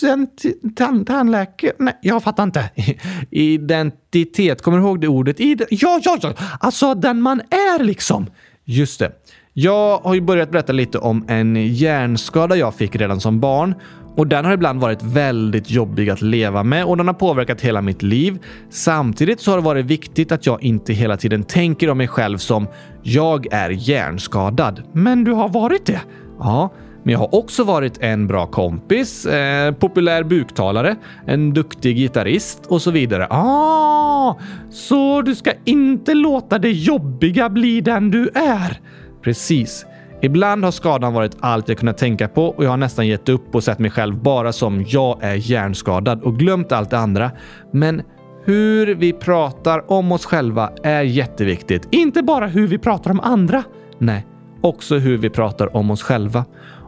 [0.00, 0.28] den,
[0.62, 2.70] den, tandläkare, nej, jag fattar inte.
[3.30, 5.40] Identitet, kommer du ihåg det ordet?
[5.40, 8.26] Ide, ja, ja, ja, alltså den man är liksom.
[8.64, 9.12] Just det.
[9.52, 13.74] Jag har ju börjat berätta lite om en hjärnskada jag fick redan som barn
[14.16, 17.80] och den har ibland varit väldigt jobbig att leva med och den har påverkat hela
[17.82, 18.38] mitt liv.
[18.70, 22.38] Samtidigt så har det varit viktigt att jag inte hela tiden tänker om mig själv
[22.38, 22.66] som
[23.02, 24.82] “jag är hjärnskadad”.
[24.92, 26.00] Men du har varit det?
[26.38, 26.72] Ja,
[27.02, 30.96] men jag har också varit en bra kompis, eh, populär buktalare,
[31.26, 33.26] en duktig gitarrist och så vidare.
[33.30, 34.38] Ah,
[34.70, 38.80] så du ska inte låta det jobbiga bli den du är?
[39.22, 39.86] Precis.
[40.24, 43.54] Ibland har skadan varit allt jag kunnat tänka på och jag har nästan gett upp
[43.54, 47.30] och sett mig själv bara som jag är hjärnskadad och glömt allt det andra.
[47.70, 48.02] Men
[48.44, 51.88] hur vi pratar om oss själva är jätteviktigt.
[51.90, 53.62] Inte bara hur vi pratar om andra.
[53.98, 54.26] Nej,
[54.60, 56.44] också hur vi pratar om oss själva.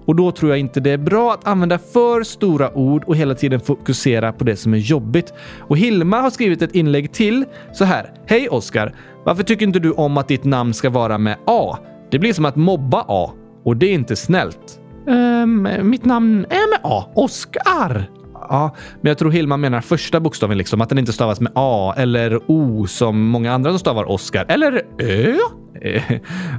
[0.07, 3.35] Och då tror jag inte det är bra att använda för stora ord och hela
[3.35, 5.33] tiden fokusera på det som är jobbigt.
[5.59, 8.13] Och Hilma har skrivit ett inlägg till så här.
[8.27, 8.95] Hej Oskar!
[9.25, 11.79] Varför tycker inte du om att ditt namn ska vara med A?
[12.11, 13.33] Det blir som att mobba A
[13.65, 14.81] och det är inte snällt.
[15.07, 17.05] Um, mitt namn är med A.
[17.15, 18.11] Oskar.
[18.35, 21.95] Ja, men jag tror Hilma menar första bokstaven, liksom att den inte stavas med A
[21.97, 24.47] eller O som många andra som stavar Oscar.
[24.49, 25.37] Eller Ö?
[25.83, 26.03] Eh,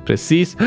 [0.06, 0.58] Precis.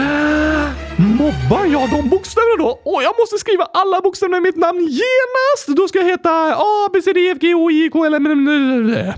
[0.97, 2.81] Mobbar jag de bokstäverna då?
[2.85, 5.77] Åh, jag måste skriva alla bokstäverna i mitt namn genast!
[5.77, 8.27] Då ska jag heta A, B, C, D, F, G, O, I, K, L, M,
[8.27, 9.13] N, N, N.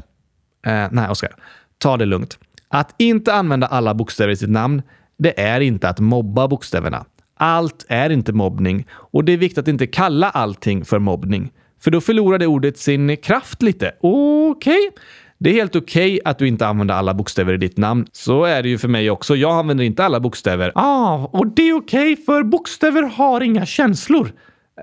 [0.67, 1.35] Eh, nej, Oskar.
[1.79, 2.39] Ta det lugnt.
[2.69, 4.83] Att inte använda alla bokstäver i sitt namn,
[5.19, 7.05] det är inte att mobba bokstäverna.
[7.37, 11.53] Allt är inte mobbning och det är viktigt att inte kalla allting för mobbning.
[11.81, 13.93] För då förlorar det ordet sin kraft lite.
[14.01, 14.89] Okej?
[14.89, 14.91] Okay.
[15.39, 18.07] Det är helt okej okay att du inte använder alla bokstäver i ditt namn.
[18.13, 19.37] Så är det ju för mig också.
[19.37, 20.73] Jag använder inte alla bokstäver.
[20.75, 24.33] Ah, och det är okej okay, för bokstäver har inga känslor.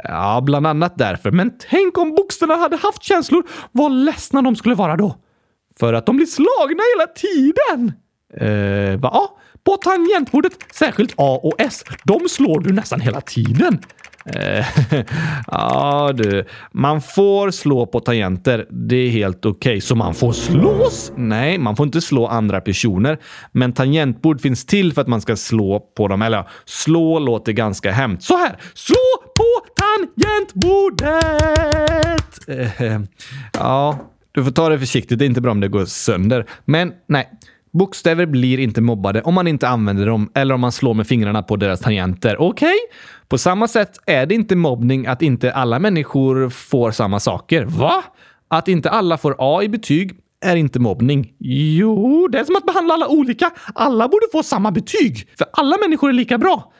[0.04, 1.32] Ja, bland annat därför.
[1.32, 3.44] Men tänk om bokstäverna hade haft känslor.
[3.72, 5.16] Vad ledsna de skulle vara då.
[5.80, 7.94] För att de blir slagna hela tiden.
[8.38, 9.22] Eh, va?
[9.64, 13.80] På tangentbordet, särskilt A och S, de slår du nästan hela tiden.
[14.26, 14.66] Eh,
[15.48, 18.66] ja du, man får slå på tangenter.
[18.70, 19.72] Det är helt okej.
[19.72, 19.82] Okay.
[19.82, 21.12] Så man får slås?
[21.16, 23.18] Nej, man får inte slå andra personer.
[23.52, 26.22] Men tangentbord finns till för att man ska slå på dem.
[26.22, 28.24] Eller slå låter ganska hemskt.
[28.24, 28.96] Så här, slå
[29.36, 31.20] på tangentbordet!
[32.48, 33.02] Eh,
[33.54, 34.00] ja,
[34.32, 35.20] du får ta det försiktigt.
[35.20, 36.46] Det är inte bra om det går sönder.
[36.66, 37.30] Men nej.
[37.72, 41.44] Bokstäver blir inte mobbade om man inte använder dem eller om man slår med fingrarna
[41.44, 42.42] på deras tangenter.
[42.42, 42.68] Okej?
[42.68, 42.78] Okay?
[43.28, 47.66] På samma sätt är det inte mobbning att inte alla människor får samma saker.
[47.66, 48.04] Va?
[48.48, 51.34] Att inte alla får A i betyg är inte mobbning.
[51.40, 53.52] Jo, det är som att behandla alla olika.
[53.76, 56.74] Alla borde få samma betyg, för alla människor är lika bra.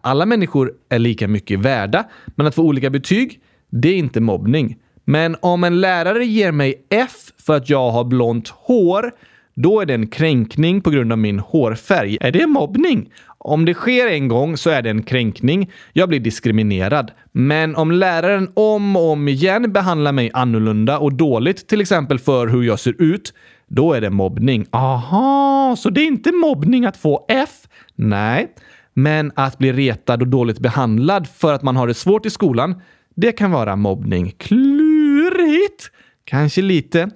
[0.00, 2.04] Alla människor är lika mycket värda,
[2.36, 4.76] men att få olika betyg, det är inte mobbning.
[5.04, 9.12] Men om en lärare ger mig F för att jag har blont hår
[9.54, 12.18] då är det en kränkning på grund av min hårfärg.
[12.20, 13.10] Är det mobbning?
[13.38, 15.70] Om det sker en gång så är det en kränkning.
[15.92, 17.10] Jag blir diskriminerad.
[17.32, 22.46] Men om läraren om och om igen behandlar mig annorlunda och dåligt, till exempel för
[22.46, 23.34] hur jag ser ut,
[23.68, 24.66] då är det mobbning.
[24.70, 27.50] Aha, så det är inte mobbning att få F?
[27.94, 28.48] Nej,
[28.94, 32.80] men att bli retad och dåligt behandlad för att man har det svårt i skolan,
[33.14, 34.34] det kan vara mobbning.
[34.38, 35.90] Klurigt!
[36.24, 37.10] Kanske lite.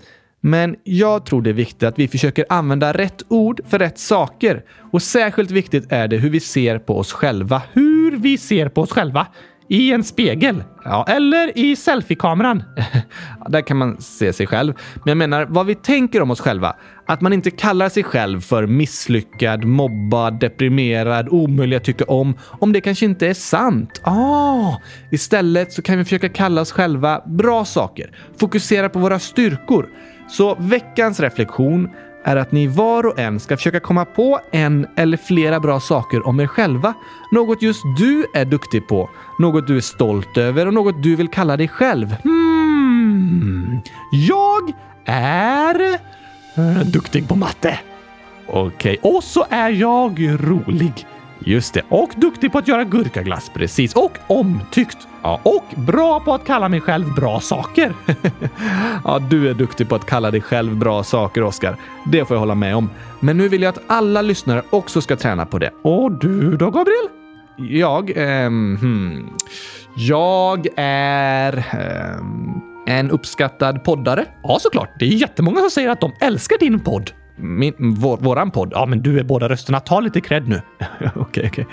[0.47, 4.63] Men jag tror det är viktigt att vi försöker använda rätt ord för rätt saker.
[4.93, 7.63] Och särskilt viktigt är det hur vi ser på oss själva.
[7.73, 9.27] Hur vi ser på oss själva?
[9.69, 10.65] I en spegel?
[10.85, 11.05] Ja.
[11.09, 12.63] Eller i selfiekameran?
[13.49, 14.75] Där kan man se sig själv.
[14.95, 16.77] Men jag menar vad vi tänker om oss själva.
[17.07, 22.73] Att man inte kallar sig själv för misslyckad, mobbad, deprimerad, omöjlig att tycka om, om
[22.73, 24.01] det kanske inte är sant.
[24.05, 24.75] Ah,
[25.11, 28.11] istället så kan vi försöka kalla oss själva bra saker.
[28.39, 29.89] Fokusera på våra styrkor.
[30.29, 31.89] Så veckans reflektion
[32.25, 36.27] är att ni var och en ska försöka komma på en eller flera bra saker
[36.27, 36.95] om er själva.
[37.31, 41.29] Något just du är duktig på, något du är stolt över och något du vill
[41.29, 42.17] kalla dig själv.
[42.23, 43.81] Hmm.
[44.13, 44.73] Jag
[45.05, 45.99] är
[46.57, 47.79] eh, duktig på matte.
[48.47, 48.99] Okej.
[48.99, 49.11] Okay.
[49.13, 51.07] Och så är jag rolig.
[51.47, 51.83] Just det.
[51.89, 53.51] Och duktig på att göra gurkaglass.
[53.55, 53.95] Precis.
[53.95, 54.99] Och omtyckt.
[55.23, 55.41] Ja.
[55.43, 57.95] Och bra på att kalla mig själv bra saker.
[59.05, 61.77] ja, du är duktig på att kalla dig själv bra saker, Oskar.
[62.05, 62.91] Det får jag hålla med om.
[63.21, 65.71] Men nu vill jag att alla lyssnare också ska träna på det.
[65.83, 67.09] Och du då, Gabriel?
[67.57, 68.11] Jag?
[68.17, 69.31] Eh, hmm.
[69.97, 71.57] Jag är...
[71.57, 72.57] Eh,
[72.89, 74.25] en uppskattad poddare.
[74.43, 74.91] Ja, såklart.
[74.99, 77.11] Det är jättemånga som säger att de älskar din podd.
[77.39, 78.73] Min, vår, våran podd?
[78.75, 79.81] Ja, men du är båda rösterna.
[79.81, 80.61] Ta lite cred nu.
[80.81, 81.21] Okej, okej.
[81.21, 81.65] Okay, okay.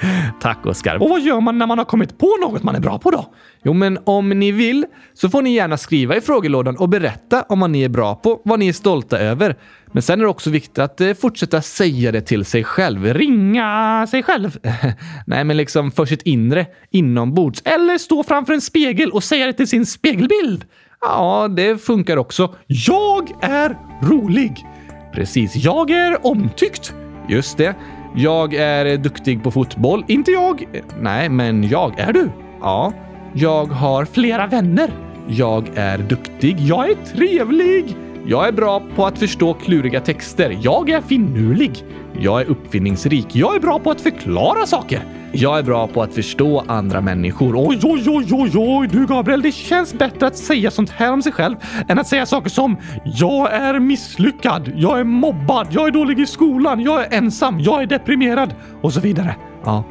[0.41, 1.03] Tack Oskar.
[1.03, 3.33] Och vad gör man när man har kommit på något man är bra på då?
[3.63, 7.59] Jo, men om ni vill så får ni gärna skriva i frågelådan och berätta om
[7.59, 9.55] vad ni är bra på, vad ni är stolta över.
[9.91, 13.13] Men sen är det också viktigt att eh, fortsätta säga det till sig själv.
[13.13, 14.57] Ringa sig själv?
[15.27, 17.61] Nej, men liksom för sitt inre, inombords.
[17.65, 20.65] Eller stå framför en spegel och säga det till sin spegelbild.
[21.01, 22.55] Ja, det funkar också.
[22.67, 24.65] Jag är rolig.
[25.13, 25.55] Precis.
[25.55, 26.93] Jag är omtyckt.
[27.29, 27.75] Just det.
[28.15, 30.05] Jag är duktig på fotboll.
[30.07, 30.63] Inte jag.
[30.99, 31.99] Nej, men jag.
[31.99, 32.29] Är du?
[32.61, 32.93] Ja.
[33.33, 34.91] Jag har flera vänner.
[35.27, 36.59] Jag är duktig.
[36.59, 37.95] Jag är trevlig.
[38.25, 40.57] Jag är bra på att förstå kluriga texter.
[40.61, 41.85] Jag är finurlig.
[42.19, 43.35] Jag är uppfinningsrik.
[43.35, 45.03] Jag är bra på att förklara saker.
[45.31, 47.55] Jag är bra på att förstå andra människor.
[47.57, 51.21] Oj, oj, oj, oj, oj, du Gabriel, det känns bättre att säga sånt här om
[51.21, 51.55] sig själv
[51.87, 56.25] än att säga saker som “Jag är misslyckad”, “Jag är mobbad”, “Jag är dålig i
[56.25, 59.35] skolan”, “Jag är ensam”, “Jag är deprimerad” och så vidare.
[59.63, 59.83] Ja.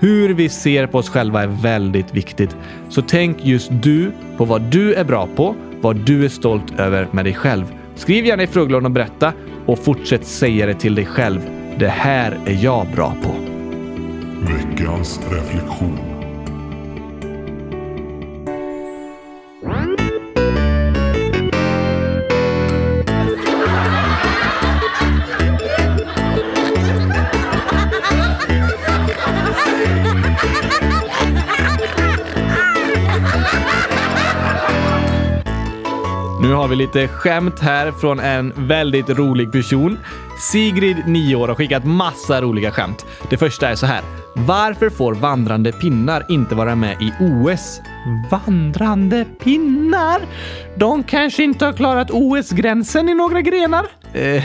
[0.00, 2.56] Hur vi ser på oss själva är väldigt viktigt.
[2.88, 7.08] Så tänk just du på vad du är bra på, vad du är stolt över
[7.10, 7.64] med dig själv.
[7.94, 9.32] Skriv gärna i frågelådan och berätta
[9.66, 11.40] och fortsätt säga det till dig själv.
[11.78, 13.34] Det här är jag bra på.
[14.52, 16.09] Veckans reflektion.
[36.42, 39.98] Nu har vi lite skämt här från en väldigt rolig person.
[40.52, 43.06] Sigrid, 9 år, har skickat massa roliga skämt.
[43.30, 44.00] Det första är så här.
[44.34, 47.80] Varför får vandrande pinnar inte vara med i OS?
[48.30, 50.20] Vandrande pinnar?
[50.76, 53.86] De kanske inte har klarat OS-gränsen i några grenar?
[54.12, 54.44] Eh,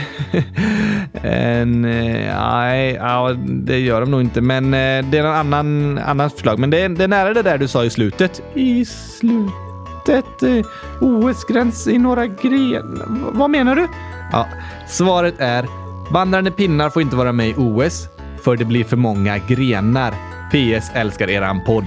[1.24, 6.30] eh, nej, ja, det gör de nog inte, men eh, det är en annan, annan
[6.30, 6.58] förslag.
[6.58, 8.42] Men det är, det är nära det där du sa i slutet.
[8.54, 9.65] I slutet?
[10.08, 10.66] Eh,
[11.00, 13.30] OS-gräns i några grenar?
[13.32, 13.88] Vad menar du?
[14.32, 14.46] Ja,
[14.88, 15.66] svaret är
[16.10, 18.08] vandrande pinnar får inte vara med i OS
[18.42, 20.14] för det blir för många grenar.
[20.50, 21.86] PS älskar eran podd.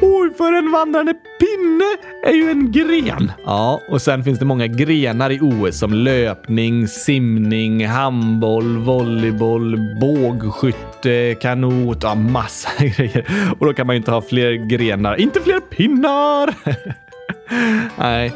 [0.00, 1.84] Oj, för en vandrande pinne
[2.26, 3.32] är ju en gren.
[3.44, 11.34] Ja, och sen finns det många grenar i OS som löpning, simning, handboll, volleyboll, bågskytte,
[11.40, 13.26] kanot, ja massa grejer.
[13.58, 16.54] Och då kan man ju inte ha fler grenar, inte fler pinnar.
[17.98, 18.32] Nej.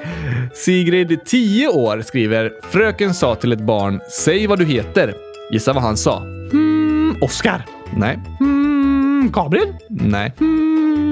[0.54, 5.14] Sigrid, 10 år, skriver “Fröken sa till ett barn, säg vad du heter”.
[5.52, 6.18] Gissa vad han sa?
[6.50, 7.64] Hmm, Oskar.
[7.96, 8.18] Nej.
[8.38, 9.68] Hmm, Gabriel.
[9.88, 10.32] Nej.
[10.38, 11.03] Hmm,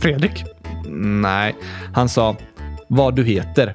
[0.00, 0.44] Fredrik.
[1.22, 1.54] Nej.
[1.94, 2.36] Han sa
[2.88, 3.72] vad du heter.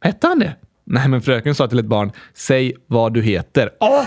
[0.00, 0.56] Hette han det?
[0.84, 3.70] Nej, men fröken sa till ett barn, säg vad du heter.
[3.80, 4.04] Oh!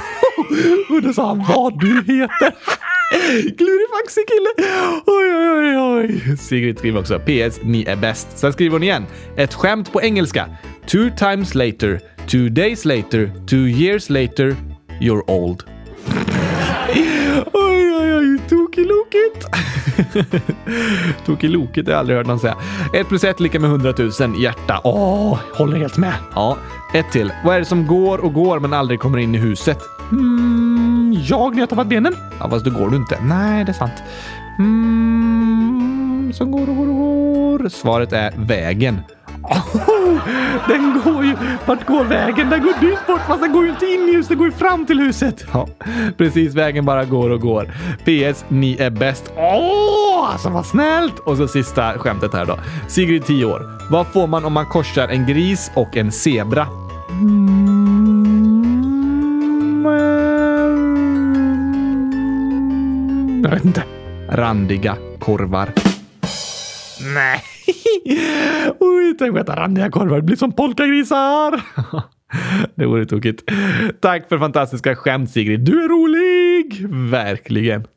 [0.96, 2.56] Och då sa han vad du heter.
[3.58, 4.70] Klurifaxig kille!
[5.06, 6.38] Oj, oj, oj, oj.
[6.38, 8.38] Sigrid skriver också PS, ni är bäst.
[8.38, 9.06] Sen skriver hon igen.
[9.38, 10.50] Ett skämt på engelska.
[10.88, 14.56] Two times later, two days later, two years later,
[15.02, 15.64] you're old.
[17.54, 17.85] Oj,
[18.26, 18.40] oj.
[18.50, 19.48] Tokilokigt.
[21.26, 22.56] Tokilokigt har jag aldrig hört någon säga.
[22.94, 24.42] 1 plus 1 lika med 100 000.
[24.42, 24.82] Hjärta.
[24.84, 26.14] Åh, håller helt med.
[26.36, 26.58] Ja.
[26.94, 27.34] Ett till.
[27.46, 29.80] Vad är det som går och går men aldrig kommer in i huset?
[30.12, 32.16] Mm, jag när jag tappat benen?
[32.40, 33.20] Ja, fast då går du inte.
[33.24, 34.04] Nej, det är sant.
[34.60, 37.70] Mm, som går och går och går.
[37.70, 39.00] Svaret är vägen.
[40.68, 41.36] Den går ju...
[41.66, 42.50] Vart går vägen?
[42.50, 44.54] Den går dit bort fast den går ju inte in i huset, den går ju
[44.54, 45.46] fram till huset.
[45.54, 45.68] Ja,
[46.18, 46.54] precis.
[46.54, 47.66] Vägen bara går och går.
[48.04, 48.46] PS.
[48.48, 49.32] Ni är bäst.
[49.38, 51.20] Åh, alltså vad snällt!
[51.20, 52.60] Och så sista skämtet här då.
[52.88, 53.62] Sigrid, 10 år.
[53.92, 56.68] Vad får man om man korsar en gris och en zebra?
[57.10, 57.56] Mm,
[63.44, 63.84] jag vet inte.
[64.30, 65.70] Randiga korvar.
[67.14, 67.42] Nej.
[68.80, 70.16] Oj, tänk att äta randiga korvar.
[70.16, 71.62] Det blir som polkagrisar.
[72.76, 73.44] det vore tokigt.
[74.02, 75.60] Tack för fantastiska skämt Sigrid.
[75.60, 76.88] Du är rolig!
[77.12, 77.88] Verkligen.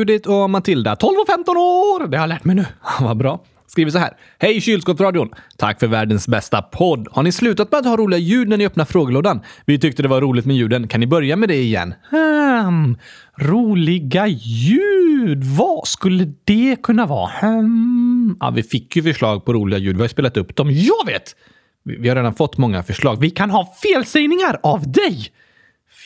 [0.00, 2.06] Judith och Matilda, 12 och 15 år.
[2.06, 2.64] Det har jag lärt mig nu.
[3.00, 3.44] Vad bra.
[3.66, 4.16] Skriver så här.
[4.38, 5.30] Hej kylskåpsradion!
[5.56, 7.08] Tack för världens bästa podd.
[7.12, 9.40] Har ni slutat med att ha roliga ljud när ni öppnar frågelådan?
[9.64, 10.88] Vi tyckte det var roligt med ljuden.
[10.88, 11.94] Kan ni börja med det igen?
[12.10, 12.98] Hmm,
[13.38, 15.44] roliga ljud?
[15.44, 17.30] Vad skulle det kunna vara?
[17.40, 18.36] Hmm.
[18.40, 19.96] Ja, vi fick ju förslag på roliga ljud.
[19.96, 20.70] Vi har spelat upp dem.
[20.70, 21.36] Jag vet!
[21.84, 23.20] Vi har redan fått många förslag.
[23.20, 25.26] Vi kan ha felsägningar av dig!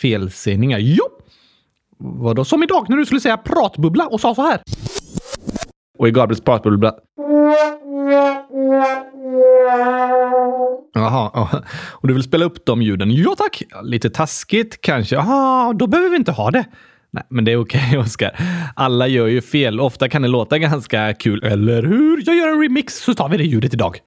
[0.01, 0.79] Felsägningar?
[0.79, 1.24] Jopp!
[1.99, 2.45] Vadå?
[2.45, 4.61] Som idag när du skulle säga pratbubbla och sa så här.
[5.99, 6.95] Och i Gabriels pratbubbla...
[10.95, 11.49] Jaha,
[11.91, 13.11] och du vill spela upp de ljuden?
[13.11, 13.63] Ja tack!
[13.83, 15.15] Lite taskigt kanske?
[15.15, 16.65] Jaha, då behöver vi inte ha det.
[17.11, 18.41] Nej, men det är okej, okay, Oskar.
[18.77, 19.81] Alla gör ju fel.
[19.81, 22.23] Ofta kan det låta ganska kul, eller hur?
[22.27, 23.99] Jag gör en remix så tar vi det ljudet idag.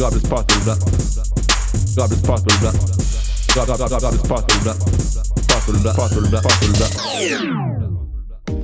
[0.00, 0.74] Gabriels pratbubbla.
[1.96, 2.72] Gabriels pratbubbla.
[3.56, 5.25] Gabriels pratbubbla.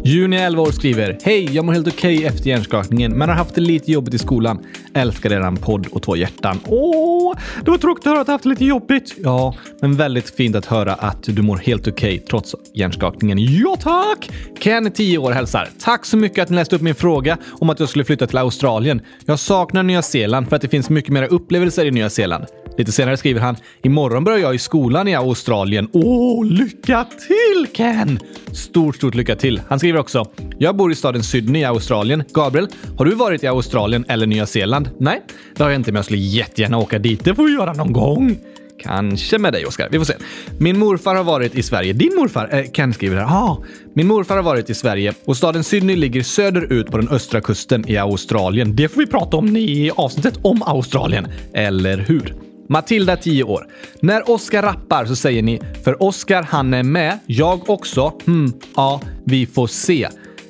[0.05, 3.55] Juni 11 år skriver Hej, jag mår helt okej okay efter hjärnskakningen men har haft
[3.55, 4.59] det lite jobbigt i skolan.
[4.95, 6.61] Älskar eran podd och två hjärtan.
[6.67, 9.15] Åh, det var tråkigt att höra att du haft det lite jobbigt.
[9.19, 13.39] Ja, men väldigt fint att höra att du mår helt okej okay, trots hjärnskakningen.
[13.41, 14.31] Ja, tack!
[14.61, 15.69] Ken, 10 år, hälsar.
[15.81, 18.39] Tack så mycket att ni läste upp min fråga om att jag skulle flytta till
[18.39, 19.01] Australien.
[19.27, 22.47] Jag saknar Nya Zeeland för att det finns mycket mer upplevelser i Nya Zeeland.
[22.79, 25.89] Lite senare skriver han “Imorgon börjar jag i skolan i Australien.
[25.93, 28.19] Åh, lycka till Ken!”
[28.53, 29.63] Stort, stort lycka till.
[29.69, 30.25] Han skriver också
[30.59, 32.25] “Jag bor i staden Sydney i Australien.
[32.35, 32.69] Gabriel,
[32.99, 35.23] har du varit i Australien eller Nya Zeeland?” “Nej,
[35.57, 37.25] det har jag inte, men jag skulle jättegärna åka dit.
[37.25, 38.39] Det får vi göra någon gång.”
[38.83, 39.89] Kanske med dig, Oskar.
[39.91, 40.15] Vi får se.
[40.59, 41.93] Min morfar har varit i Sverige.
[41.93, 42.49] Din morfar?
[42.53, 43.25] Eh, Ken skriver här.
[43.25, 43.63] Ah,
[43.95, 47.89] min morfar har varit i Sverige och staden Sydney ligger söderut på den östra kusten
[47.89, 48.77] i Australien.
[48.77, 51.27] Det får vi prata om i avsnittet om Australien.
[51.55, 52.35] Eller hur?
[52.69, 53.67] Matilda, 10 år.
[54.01, 59.01] När Oskar rappar så säger ni “För Oskar han är med, jag också, hmm, ja,
[59.25, 60.09] vi får se”.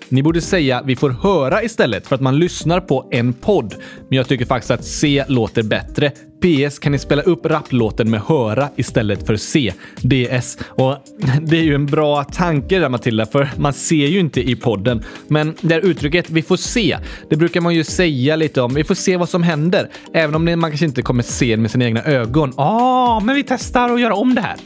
[0.09, 3.75] Ni borde säga “vi får höra” istället för att man lyssnar på en podd.
[4.09, 6.13] Men jag tycker faktiskt att “se” låter bättre.
[6.43, 9.73] PS kan ni spela upp rapplåten med höra istället för C.
[10.03, 10.59] DS.
[10.65, 10.97] Och
[11.43, 15.03] det är ju en bra tanke där Matilda, för man ser ju inte i podden.
[15.29, 16.99] Men det här uttrycket “vi får se”,
[17.31, 18.75] det brukar man ju säga lite om.
[18.75, 19.89] Vi får se vad som händer.
[20.13, 22.53] Även om man kanske inte kommer se det med sina egna ögon.
[22.57, 24.57] Ja, ah, men vi testar att göra om det här.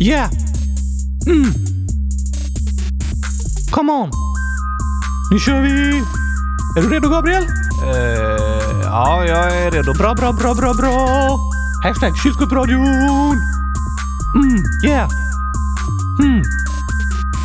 [0.00, 0.30] Yeah!
[1.26, 1.52] Mm.
[3.70, 4.10] Come on!
[5.32, 6.21] Nu kör vi!
[6.76, 7.42] Är du redo, Gabriel?
[7.42, 9.92] Uh, ja, jag är redo.
[9.92, 11.38] Bra, bra, bra, bra, bra!
[11.82, 12.82] Hashtag kylskåpsradion!
[14.34, 15.08] Mm, yeah!
[16.20, 16.42] Mm.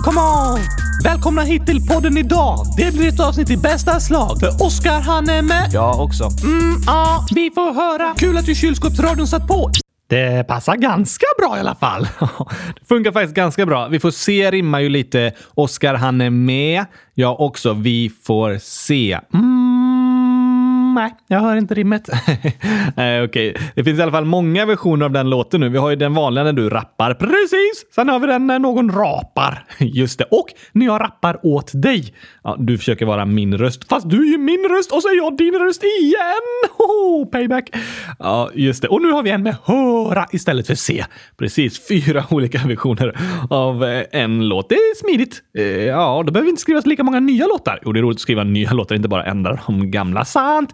[0.03, 0.59] Come on!
[1.03, 2.65] Välkomna hit till podden idag.
[2.77, 4.39] Det blir ett avsnitt i bästa slag.
[4.39, 5.69] För Oskar han är med.
[5.73, 6.23] Jag också.
[6.43, 8.13] Mm, ja, vi får höra.
[8.17, 9.71] Kul att du kylskåpsradion satt på.
[10.09, 12.03] Det passar ganska bra i alla fall.
[12.79, 13.87] det funkar faktiskt ganska bra.
[13.87, 15.31] Vi får se rimmar ju lite.
[15.53, 16.85] Oskar han är med.
[17.13, 17.73] Jag också.
[17.73, 19.19] Vi får se.
[19.33, 19.56] Mm,
[20.97, 22.09] nej, jag hör inte rimmet.
[22.95, 23.51] nej, okej.
[23.51, 23.67] Okay.
[23.75, 25.69] Det finns i alla fall många versioner av den låten nu.
[25.69, 27.13] Vi har ju den vanliga när du rappar.
[27.13, 27.85] Precis!
[27.95, 29.65] Sen har vi den när någon rapar.
[29.79, 30.25] Just det.
[30.31, 32.13] Och när jag rappar åt dig.
[32.43, 33.89] Ja, du försöker vara min röst.
[33.89, 36.73] Fast du är ju min röst och så är jag din röst igen!
[36.79, 37.69] Oh, payback!
[38.19, 38.87] Ja, just det.
[38.87, 41.05] Och nu har vi en med höra istället för se.
[41.37, 43.17] Precis, fyra olika versioner
[43.49, 44.69] av eh, en låt.
[44.69, 45.41] Det är smidigt.
[45.57, 47.79] Eh, ja, då behöver vi inte skriva lika många nya låtar.
[47.85, 50.25] Jo, det är roligt att skriva nya låtar, inte bara ändra de gamla.
[50.25, 50.73] Sant!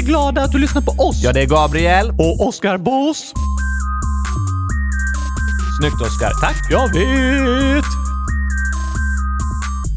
[0.00, 1.22] är glada att du lyssnar på oss.
[1.22, 2.10] Ja, det är Gabriel.
[2.10, 3.32] Och Oskar Boss.
[5.78, 6.32] Snyggt Oskar.
[6.40, 6.56] Tack.
[6.70, 7.84] Jag vet.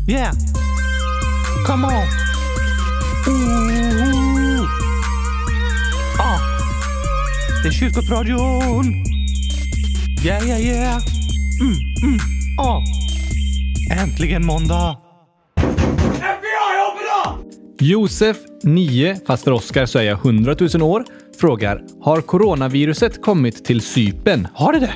[0.07, 0.33] Yeah.
[1.67, 2.07] Come on.
[3.27, 4.67] Ooh.
[6.19, 6.39] Ah.
[7.63, 8.85] Det är kyrkotradion.
[10.25, 11.01] Yeah, yeah, yeah.
[11.61, 11.73] Mm,
[12.03, 12.19] mm.
[12.59, 12.81] Ah.
[13.91, 15.02] Äntligen måndag.
[17.85, 21.05] Josef, 9, fast för Oskar så är jag 100 000 år,
[21.39, 24.47] frågar Har coronaviruset kommit till Sypen?
[24.53, 24.93] Har det det?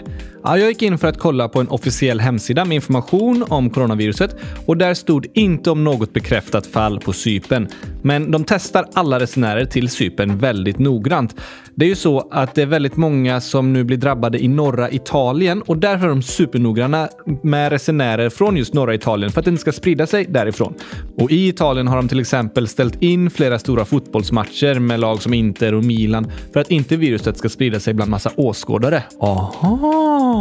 [0.48, 4.36] Ja, jag gick in för att kolla på en officiell hemsida med information om coronaviruset
[4.66, 7.68] och där stod inte om något bekräftat fall på Sypen.
[8.02, 11.36] Men de testar alla resenärer till Sypen väldigt noggrant.
[11.76, 14.92] Det är ju så att det är väldigt många som nu blir drabbade i norra
[14.92, 17.10] Italien och därför är de supernoggranna
[17.44, 20.74] med resenärer från just norra Italien för att det inte ska sprida sig därifrån.
[21.18, 25.34] Och i Italien har de till exempel ställt in flera stora fotbollsmatcher med lag som
[25.34, 29.04] Inter och Milan för att inte viruset ska sprida sig bland massa åskådare.
[29.20, 30.37] Aha!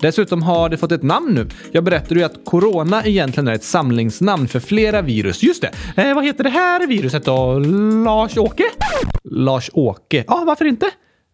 [0.00, 1.48] Dessutom har det fått ett namn nu.
[1.72, 5.42] Jag berättade ju att corona egentligen är ett samlingsnamn för flera virus.
[5.42, 6.02] Just det.
[6.02, 7.58] Eh, vad heter det här viruset då?
[8.04, 8.64] Lars-Åke?
[9.24, 10.24] Lars-Åke?
[10.26, 10.86] Ja, varför inte?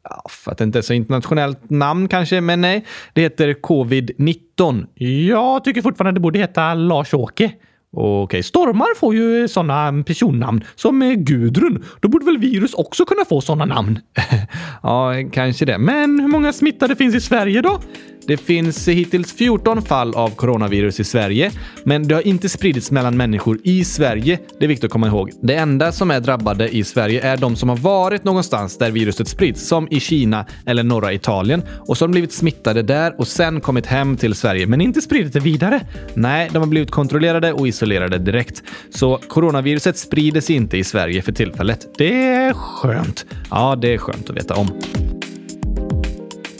[0.09, 2.84] Ja, för att det inte är så internationellt namn kanske, men nej.
[3.12, 4.86] Det heter covid-19.
[5.28, 7.53] Jag tycker fortfarande det borde heta Lars-Åke.
[7.97, 11.84] Okej, stormar får ju sådana personnamn som eh, Gudrun.
[12.01, 13.99] Då borde väl virus också kunna få sådana namn?
[14.82, 15.78] ja, kanske det.
[15.78, 17.80] Men hur många smittade finns i Sverige då?
[18.27, 21.51] Det finns hittills 14 fall av coronavirus i Sverige,
[21.85, 24.39] men det har inte spridits mellan människor i Sverige.
[24.59, 25.31] Det är viktigt att komma ihåg.
[25.43, 29.29] Det enda som är drabbade i Sverige är de som har varit någonstans där viruset
[29.29, 33.87] sprids, som i Kina eller norra Italien och som blivit smittade där och sen kommit
[33.87, 35.81] hem till Sverige, men inte spridit det vidare.
[36.14, 38.62] Nej, de har blivit kontrollerade och isolerade direkt.
[38.91, 41.89] Så coronaviruset sprider sig inte i Sverige för tillfället.
[41.99, 43.27] Det är skönt.
[43.51, 44.68] Ja, det är skönt att veta om.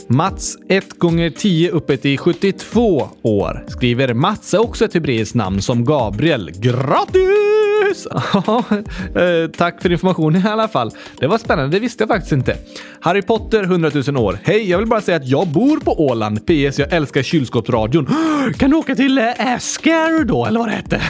[0.07, 5.61] Mats 1 gånger 10 uppåt i 72 år skriver Mats är också ett hebreiskt namn
[5.61, 6.51] som Gabriel.
[6.55, 7.62] Grattis!
[7.81, 8.07] Yes!
[8.33, 8.63] Ja,
[9.21, 10.91] eh, tack för informationen i alla fall.
[11.19, 12.57] Det var spännande, det visste jag faktiskt inte.
[12.99, 14.39] Harry Potter 100 000 år.
[14.43, 16.45] Hej, jag vill bara säga att jag bor på Åland.
[16.45, 18.09] PS, jag älskar kylskåpsradion.
[18.57, 21.01] Kan du åka till eh, Asker då, eller vad det hette?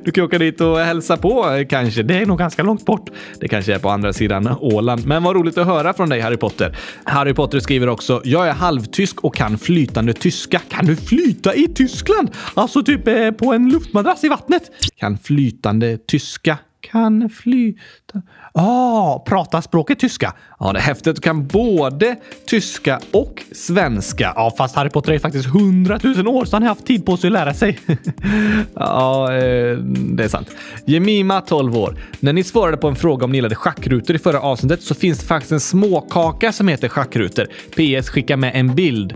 [0.04, 2.02] du kan åka dit och hälsa på eh, kanske.
[2.02, 3.10] Det är nog ganska långt bort.
[3.40, 5.06] Det kanske är på andra sidan Åland.
[5.06, 6.76] Men vad roligt att höra från dig, Harry Potter.
[7.04, 10.60] Harry Potter skriver också, jag är halvtysk och kan flytande tyska.
[10.68, 12.30] Kan du flyta i Tyskland?
[12.54, 13.04] Alltså typ
[13.38, 14.70] på en luftmadrass i vattnet?
[14.96, 16.58] Kan flytande tyska.
[16.80, 18.22] Kan flyta...
[18.52, 20.34] Ah, prata språket tyska.
[20.60, 21.14] Ja, det är häftigt.
[21.16, 22.16] Du kan både
[22.46, 24.32] tyska och svenska.
[24.36, 27.28] Ja, fast Harry Potter är faktiskt hundratusen år så han har haft tid på sig
[27.28, 27.78] att lära sig.
[28.74, 30.50] ja, eh, det är sant.
[30.84, 31.98] Jemima, 12 år.
[32.20, 35.18] När ni svarade på en fråga om ni gillade schackrutor i förra avsnittet så finns
[35.18, 37.46] det faktiskt en småkaka som heter schackrutor.
[37.70, 39.14] PS, skicka med en bild.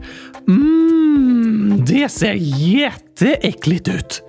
[0.49, 4.28] Mm, det ser jätteäckligt ut.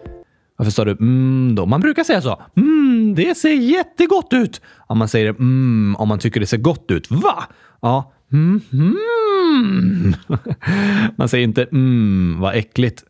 [0.60, 1.66] Varför sa du mm då?
[1.66, 2.42] Man brukar säga så.
[2.58, 4.62] Mm, det ser jättegott ut.
[4.90, 7.12] Ja, man säger mm om man tycker det ser gott ut.
[7.12, 7.44] Va?
[7.82, 8.14] Ja.
[8.34, 10.14] Mm, mm.
[11.16, 13.04] man säger inte mm, vad äckligt.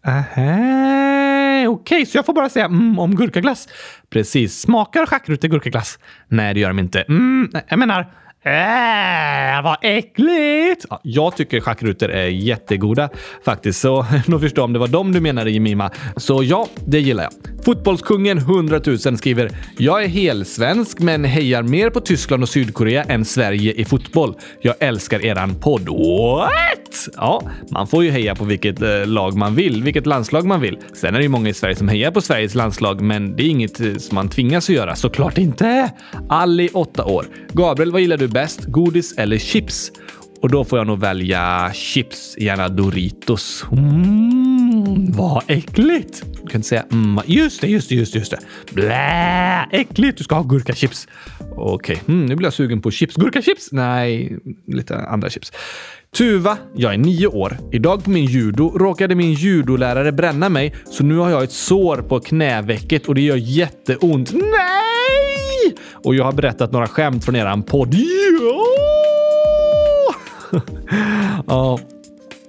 [1.68, 3.68] Okej, så jag får bara säga mm om gurkaglass.
[4.10, 4.60] Precis.
[4.60, 6.00] Smakar schackrutig gurkaglass?
[6.28, 7.02] Nej, det gör de inte.
[7.02, 8.12] Mm, jag menar,
[8.44, 10.86] Äh, vad äckligt!
[10.90, 13.10] Ja, jag tycker schackrutor är jättegoda
[13.46, 15.92] faktiskt, så nog förstår om det var dem du menade Jemima.
[16.18, 17.64] Så ja, det gillar jag.
[17.66, 23.26] Fotbollskungen 100 000 skriver “Jag är helsvensk men hejar mer på Tyskland och Sydkorea än
[23.26, 24.36] Sverige i fotboll.
[24.62, 27.16] Jag älskar eran podd.” What?
[27.16, 30.78] Ja, man får ju heja på vilket eh, lag man vill, vilket landslag man vill.
[30.94, 33.48] Sen är det ju många i Sverige som hejar på Sveriges landslag, men det är
[33.48, 34.96] inget eh, som man tvingas att göra.
[34.96, 35.92] Såklart inte!
[36.30, 37.26] Ali, 8 år.
[37.54, 38.66] Gabriel, vad gillar du bäst?
[38.66, 39.92] Godis eller chips?
[40.42, 43.66] Och då får jag nog välja chips, gärna Doritos.
[43.72, 46.24] Mm, vad äckligt!
[46.42, 48.40] Du kan inte säga mm, just det, just det, just det, just det.
[48.72, 50.18] Blä, äckligt!
[50.18, 51.08] Du ska ha gurkachips.
[51.56, 52.16] Okej, okay.
[52.16, 53.16] mm, nu blir jag sugen på chips.
[53.16, 53.72] Gurkachips?
[53.72, 55.52] Nej, lite andra chips.
[56.18, 57.58] Tuva, jag är nio år.
[57.72, 61.98] Idag på min judo råkade min judolärare bränna mig, så nu har jag ett sår
[61.98, 64.34] på knävecket och det gör jätteont.
[64.34, 64.89] Nej!
[65.94, 67.94] Och jag har berättat några skämt från eran podd.
[67.94, 68.66] Ja!
[71.48, 71.80] ja.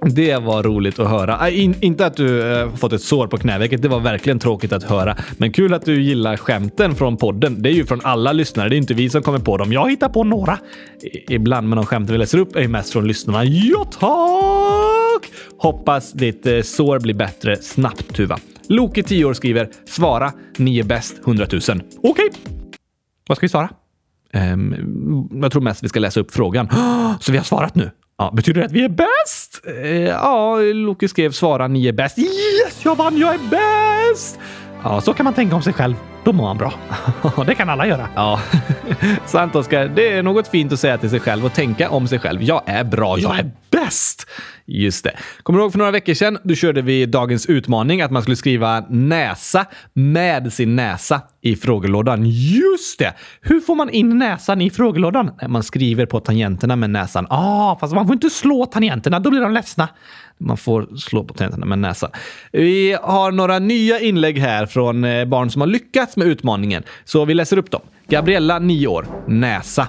[0.02, 1.48] Det var roligt att höra.
[1.48, 3.82] Äh, in, inte att du äh, fått ett sår på knävecket.
[3.82, 5.16] Det var verkligen tråkigt att höra.
[5.36, 7.62] Men kul att du gillar skämten från podden.
[7.62, 8.68] Det är ju från alla lyssnare.
[8.68, 9.72] Det är inte vi som kommer på dem.
[9.72, 10.58] Jag hittar på några.
[11.02, 13.44] I, ibland, men de skämten vi läser upp är mest från lyssnarna.
[13.44, 15.32] Ja, tack!
[15.56, 18.38] Hoppas ditt äh, sår blir bättre snabbt, Tuva.
[18.68, 20.32] Loke, 10 år, skriver “Svara.
[20.56, 21.20] Ni är bäst.
[21.26, 21.60] 100 000”.
[21.68, 21.82] Okej.
[22.02, 22.59] Okay.
[23.30, 23.68] Vad ska vi svara?
[24.34, 26.68] Um, jag tror mest vi ska läsa upp frågan.
[27.20, 27.90] Så vi har svarat nu?
[28.18, 29.60] Ja, betyder det att vi är bäst?
[29.66, 32.18] Eh, ja, Loki skrev svara ni är bäst.
[32.18, 33.18] Yes, jag vann!
[33.18, 34.38] Jag är bäst!
[34.84, 35.94] Ja, så kan man tänka om sig själv.
[36.24, 36.74] Då mår man bra.
[37.46, 38.08] det kan alla göra.
[38.14, 38.40] Ja,
[39.26, 39.88] sant Oskar.
[39.88, 42.42] Det är något fint att säga till sig själv och tänka om sig själv.
[42.42, 43.18] Jag är bra.
[43.18, 44.26] Jag är bäst!
[44.70, 45.12] Just det.
[45.42, 46.38] Kommer du ihåg för några veckor sedan?
[46.42, 52.24] Då körde vi dagens utmaning att man skulle skriva näsa med sin näsa i frågelådan.
[52.26, 53.14] Just det!
[53.40, 55.30] Hur får man in näsan i frågelådan?
[55.48, 57.26] Man skriver på tangenterna med näsan.
[57.30, 59.20] Ah, fast man får inte slå tangenterna.
[59.20, 59.88] Då blir de ledsna.
[60.40, 62.10] Man får slå på tangenterna med näsa.
[62.52, 67.24] Vi har några nya inlägg här från eh, barn som har lyckats med utmaningen, så
[67.24, 67.80] vi läser upp dem.
[68.08, 69.06] Gabriella, 9 år.
[69.26, 69.88] Näsa.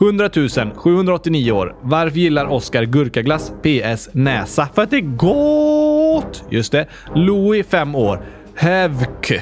[0.00, 0.30] 100
[0.74, 1.76] 789 år.
[1.82, 3.52] Varför gillar Oskar gurkaglass?
[3.62, 4.08] PS.
[4.12, 4.68] Näsa.
[4.74, 6.44] För att det är gott!
[6.50, 6.86] Just det.
[7.14, 8.22] Louis, 5 år.
[8.54, 9.32] Hävk.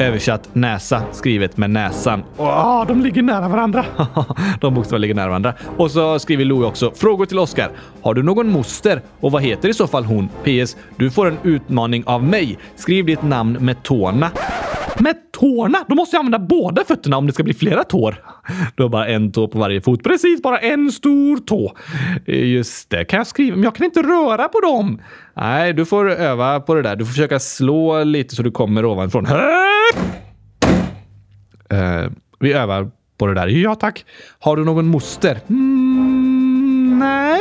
[0.00, 2.22] Översatt näsa, skrivet med näsan.
[2.36, 3.84] Åh, de ligger nära varandra.
[4.60, 5.54] de bokstäverna ligger nära varandra.
[5.76, 6.92] Och så skriver Louie också.
[6.94, 7.70] Frågor till Oskar.
[8.02, 9.02] Har du någon moster?
[9.20, 10.28] Och vad heter i så fall hon?
[10.28, 10.76] PS.
[10.96, 12.58] Du får en utmaning av mig.
[12.76, 14.30] Skriv ditt namn med tårna.
[14.98, 15.78] Med tårna?
[15.88, 18.24] Då måste jag använda båda fötterna om det ska bli flera tår.
[18.76, 20.02] Du har bara en tå på varje fot.
[20.02, 21.72] Precis, bara en stor tå.
[22.26, 23.04] Just det.
[23.04, 23.56] Kan jag skriva?
[23.56, 25.00] Men jag kan inte röra på dem.
[25.34, 26.96] Nej, du får öva på det där.
[26.96, 29.26] Du får försöka slå lite så du kommer ovanifrån.
[31.72, 33.46] Uh, vi övar på det där.
[33.46, 34.04] Ja, tack.
[34.38, 35.40] Har du någon moster?
[35.48, 37.40] Mm, nej,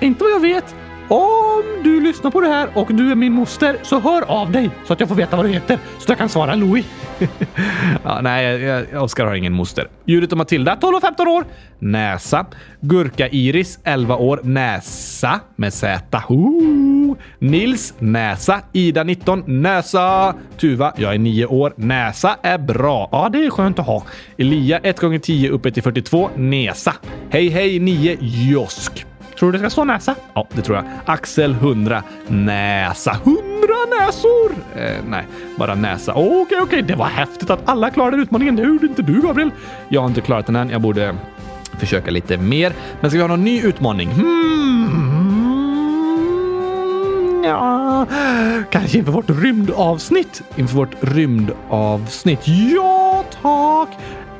[0.00, 0.74] inte vad jag vet.
[1.12, 4.70] Om du lyssnar på det här och du är min moster så hör av dig
[4.86, 6.86] så att jag får veta vad du heter så att jag kan svara Louis.
[8.04, 9.88] ja, nej, Oskar har ingen moster.
[10.04, 11.44] Judith och Matilda, 12 och 15 år.
[11.78, 12.46] Näsa.
[12.80, 14.40] Gurka-Iris, 11 år.
[14.42, 16.22] Näsa med Z.
[16.28, 17.16] Ooh.
[17.38, 18.60] Nils, näsa.
[18.72, 19.42] Ida, 19.
[19.46, 20.34] Näsa.
[20.56, 21.72] Tuva, jag är 9 år.
[21.76, 23.08] Näsa är bra.
[23.12, 24.04] Ja, det är skönt att ha.
[24.38, 26.30] Elia, 1 gånger 10 uppe till 42.
[26.36, 26.94] Näsa.
[27.30, 28.16] Hej, hej, 9.
[28.20, 29.06] Josk.
[29.42, 30.14] Tror du det ska stå näsa?
[30.34, 30.84] Ja, det tror jag.
[31.04, 32.02] Axel 100.
[32.28, 33.16] Näsa.
[33.24, 33.38] 100
[34.00, 34.52] näsor!
[34.76, 35.26] Eh, nej,
[35.56, 36.12] bara näsa.
[36.12, 36.60] Okej, okej.
[36.62, 38.56] Okay, det var häftigt att alla klarade utmaningen.
[38.56, 39.50] Det gjorde inte du, Gabriel.
[39.88, 40.70] Jag har inte klarat den än.
[40.70, 41.14] Jag borde
[41.78, 42.72] försöka lite mer.
[43.00, 44.10] Men ska vi ha någon ny utmaning?
[44.10, 45.21] Hmm.
[47.44, 48.06] Ja,
[48.70, 50.42] kanske inför vårt rymdavsnitt.
[50.56, 52.40] Inför vårt rymdavsnitt?
[52.48, 53.88] Ja, tack!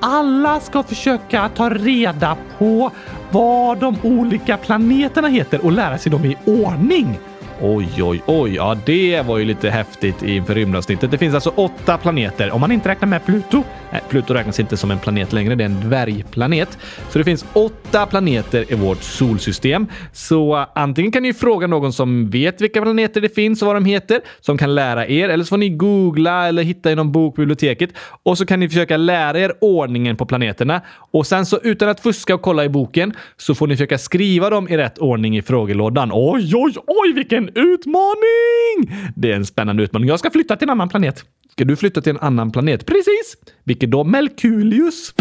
[0.00, 2.90] Alla ska försöka ta reda på
[3.30, 7.18] vad de olika planeterna heter och lära sig dem i ordning.
[7.60, 8.54] Oj, oj, oj.
[8.54, 11.10] Ja, det var ju lite häftigt inför rymdavsnittet.
[11.10, 13.62] Det finns alltså åtta planeter om man inte räknar med Pluto.
[13.92, 15.54] Nej, Pluto räknas inte som en planet längre.
[15.54, 16.78] Det är en dvärgplanet.
[17.10, 19.86] Så det finns åtta planeter i vårt solsystem.
[20.12, 23.76] Så eh, antingen kan ni fråga någon som vet vilka planeter det finns och vad
[23.76, 27.12] de heter, som kan lära er, eller så får ni googla eller hitta i någon
[27.12, 27.90] bok på biblioteket
[28.22, 30.80] och så kan ni försöka lära er ordningen på planeterna.
[31.12, 34.50] Och sen så utan att fuska och kolla i boken så får ni försöka skriva
[34.50, 36.10] dem i rätt ordning i frågelådan.
[36.12, 39.10] Oj, oj, oj, vilken utmaning!
[39.16, 40.08] Det är en spännande utmaning.
[40.08, 41.24] Jag ska flytta till en annan planet.
[41.52, 42.86] Ska du flytta till en annan planet?
[42.86, 43.36] Precis!
[43.64, 44.04] Vilket då?
[44.04, 45.14] Melkulius?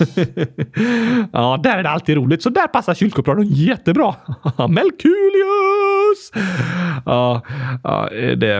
[1.32, 4.14] ja, där är det alltid roligt, så där passar kylskåpsradion jättebra.
[4.68, 6.32] Melkulius!
[7.06, 7.42] Ja,
[7.84, 8.56] ja eh, det,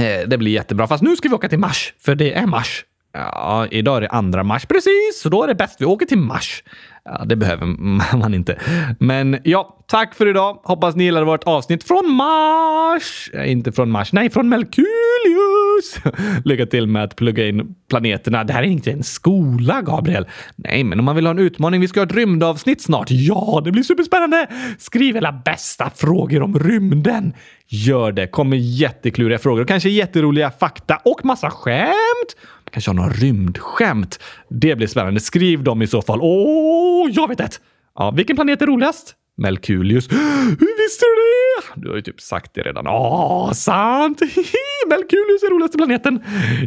[0.00, 0.86] eh, det blir jättebra.
[0.86, 2.84] Fast nu ska vi åka till Mars, för det är Mars.
[3.14, 4.66] Ja, idag är det andra mars.
[4.66, 6.62] Precis, så då är det bäst vi åker till Mars.
[7.04, 7.66] Ja, det behöver
[8.16, 8.58] man inte.
[8.98, 10.60] Men ja, tack för idag.
[10.64, 13.30] Hoppas ni gillade vårt avsnitt från Mars.
[13.34, 15.98] Eh, inte från Mars, nej, från Melkulius.
[16.44, 18.44] Lycka till med att plugga in planeterna.
[18.44, 20.26] Det här är inte en skola, Gabriel.
[20.56, 21.80] Nej, men om man vill ha en utmaning.
[21.80, 23.06] Vi ska ha ett rymdavsnitt snart.
[23.10, 24.46] Ja, det blir superspännande.
[24.78, 27.32] Skriv era bästa frågor om rymden.
[27.68, 28.26] Gör det.
[28.26, 32.36] Kommer jättekluriga frågor och kanske jätteroliga fakta och massa skämt
[32.74, 34.18] kanske har några rymdskämt.
[34.48, 35.20] Det blir spännande.
[35.20, 36.18] Skriv dem i så fall.
[36.22, 37.60] Åh, jag vet ett!
[37.94, 39.14] Ja, vilken planet är roligast?
[39.36, 40.10] Melkulius.
[40.12, 41.80] Hur visste du det?
[41.80, 42.86] Du har ju typ sagt det redan.
[42.86, 44.20] Åh, sant!
[44.88, 46.20] Melkulius är roligaste planeten.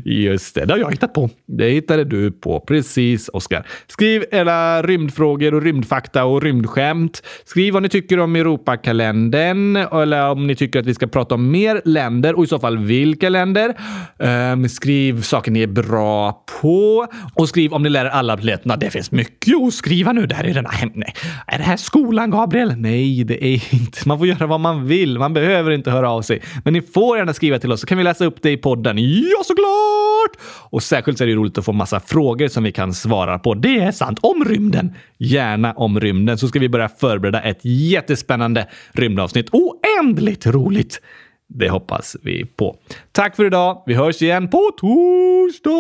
[0.06, 1.30] Just det, det har jag hittat på.
[1.46, 2.60] Det hittade du på.
[2.60, 3.68] Precis, Oskar.
[3.88, 7.24] Skriv era rymdfrågor och rymdfakta och rymdskämt.
[7.46, 11.52] Skriv vad ni tycker om Europakalendern eller om ni tycker att vi ska prata om
[11.52, 13.76] mer länder och i så fall vilka länder.
[14.18, 18.76] Um, skriv saker ni är bra på och skriv om ni lär er alla planeterna.
[18.76, 20.26] Det finns mycket att skriva nu.
[20.26, 21.14] Det här är den här, nej.
[21.48, 22.74] Är det här skolan, Gabriel?
[22.78, 24.08] Nej, det är inte.
[24.08, 25.20] Man får göra vad man vill.
[25.20, 26.42] Man behöver inte höra av sig.
[26.64, 28.98] Men ni får gärna skriva till oss så kan vi läsa upp det i podden.
[28.98, 30.48] Ja, såklart!
[30.70, 33.54] Och särskilt så är det roligt att få massa frågor som vi kan svara på.
[33.54, 34.20] Det är sant.
[34.22, 34.94] Om rymden.
[35.18, 36.38] Gärna om rymden.
[36.38, 39.50] Så ska vi börja förbereda ett jättespännande rymdavsnitt.
[39.52, 41.02] Oändligt roligt!
[41.50, 42.76] Det hoppas vi på.
[43.12, 43.84] Tack för idag.
[43.86, 45.72] Vi hörs igen på torsdag!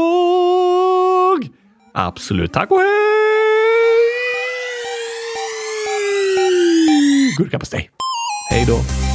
[1.93, 2.53] Absolut.
[2.53, 2.88] Tack och hej!
[7.38, 7.89] Gurkapastej.
[8.51, 9.06] Hej då.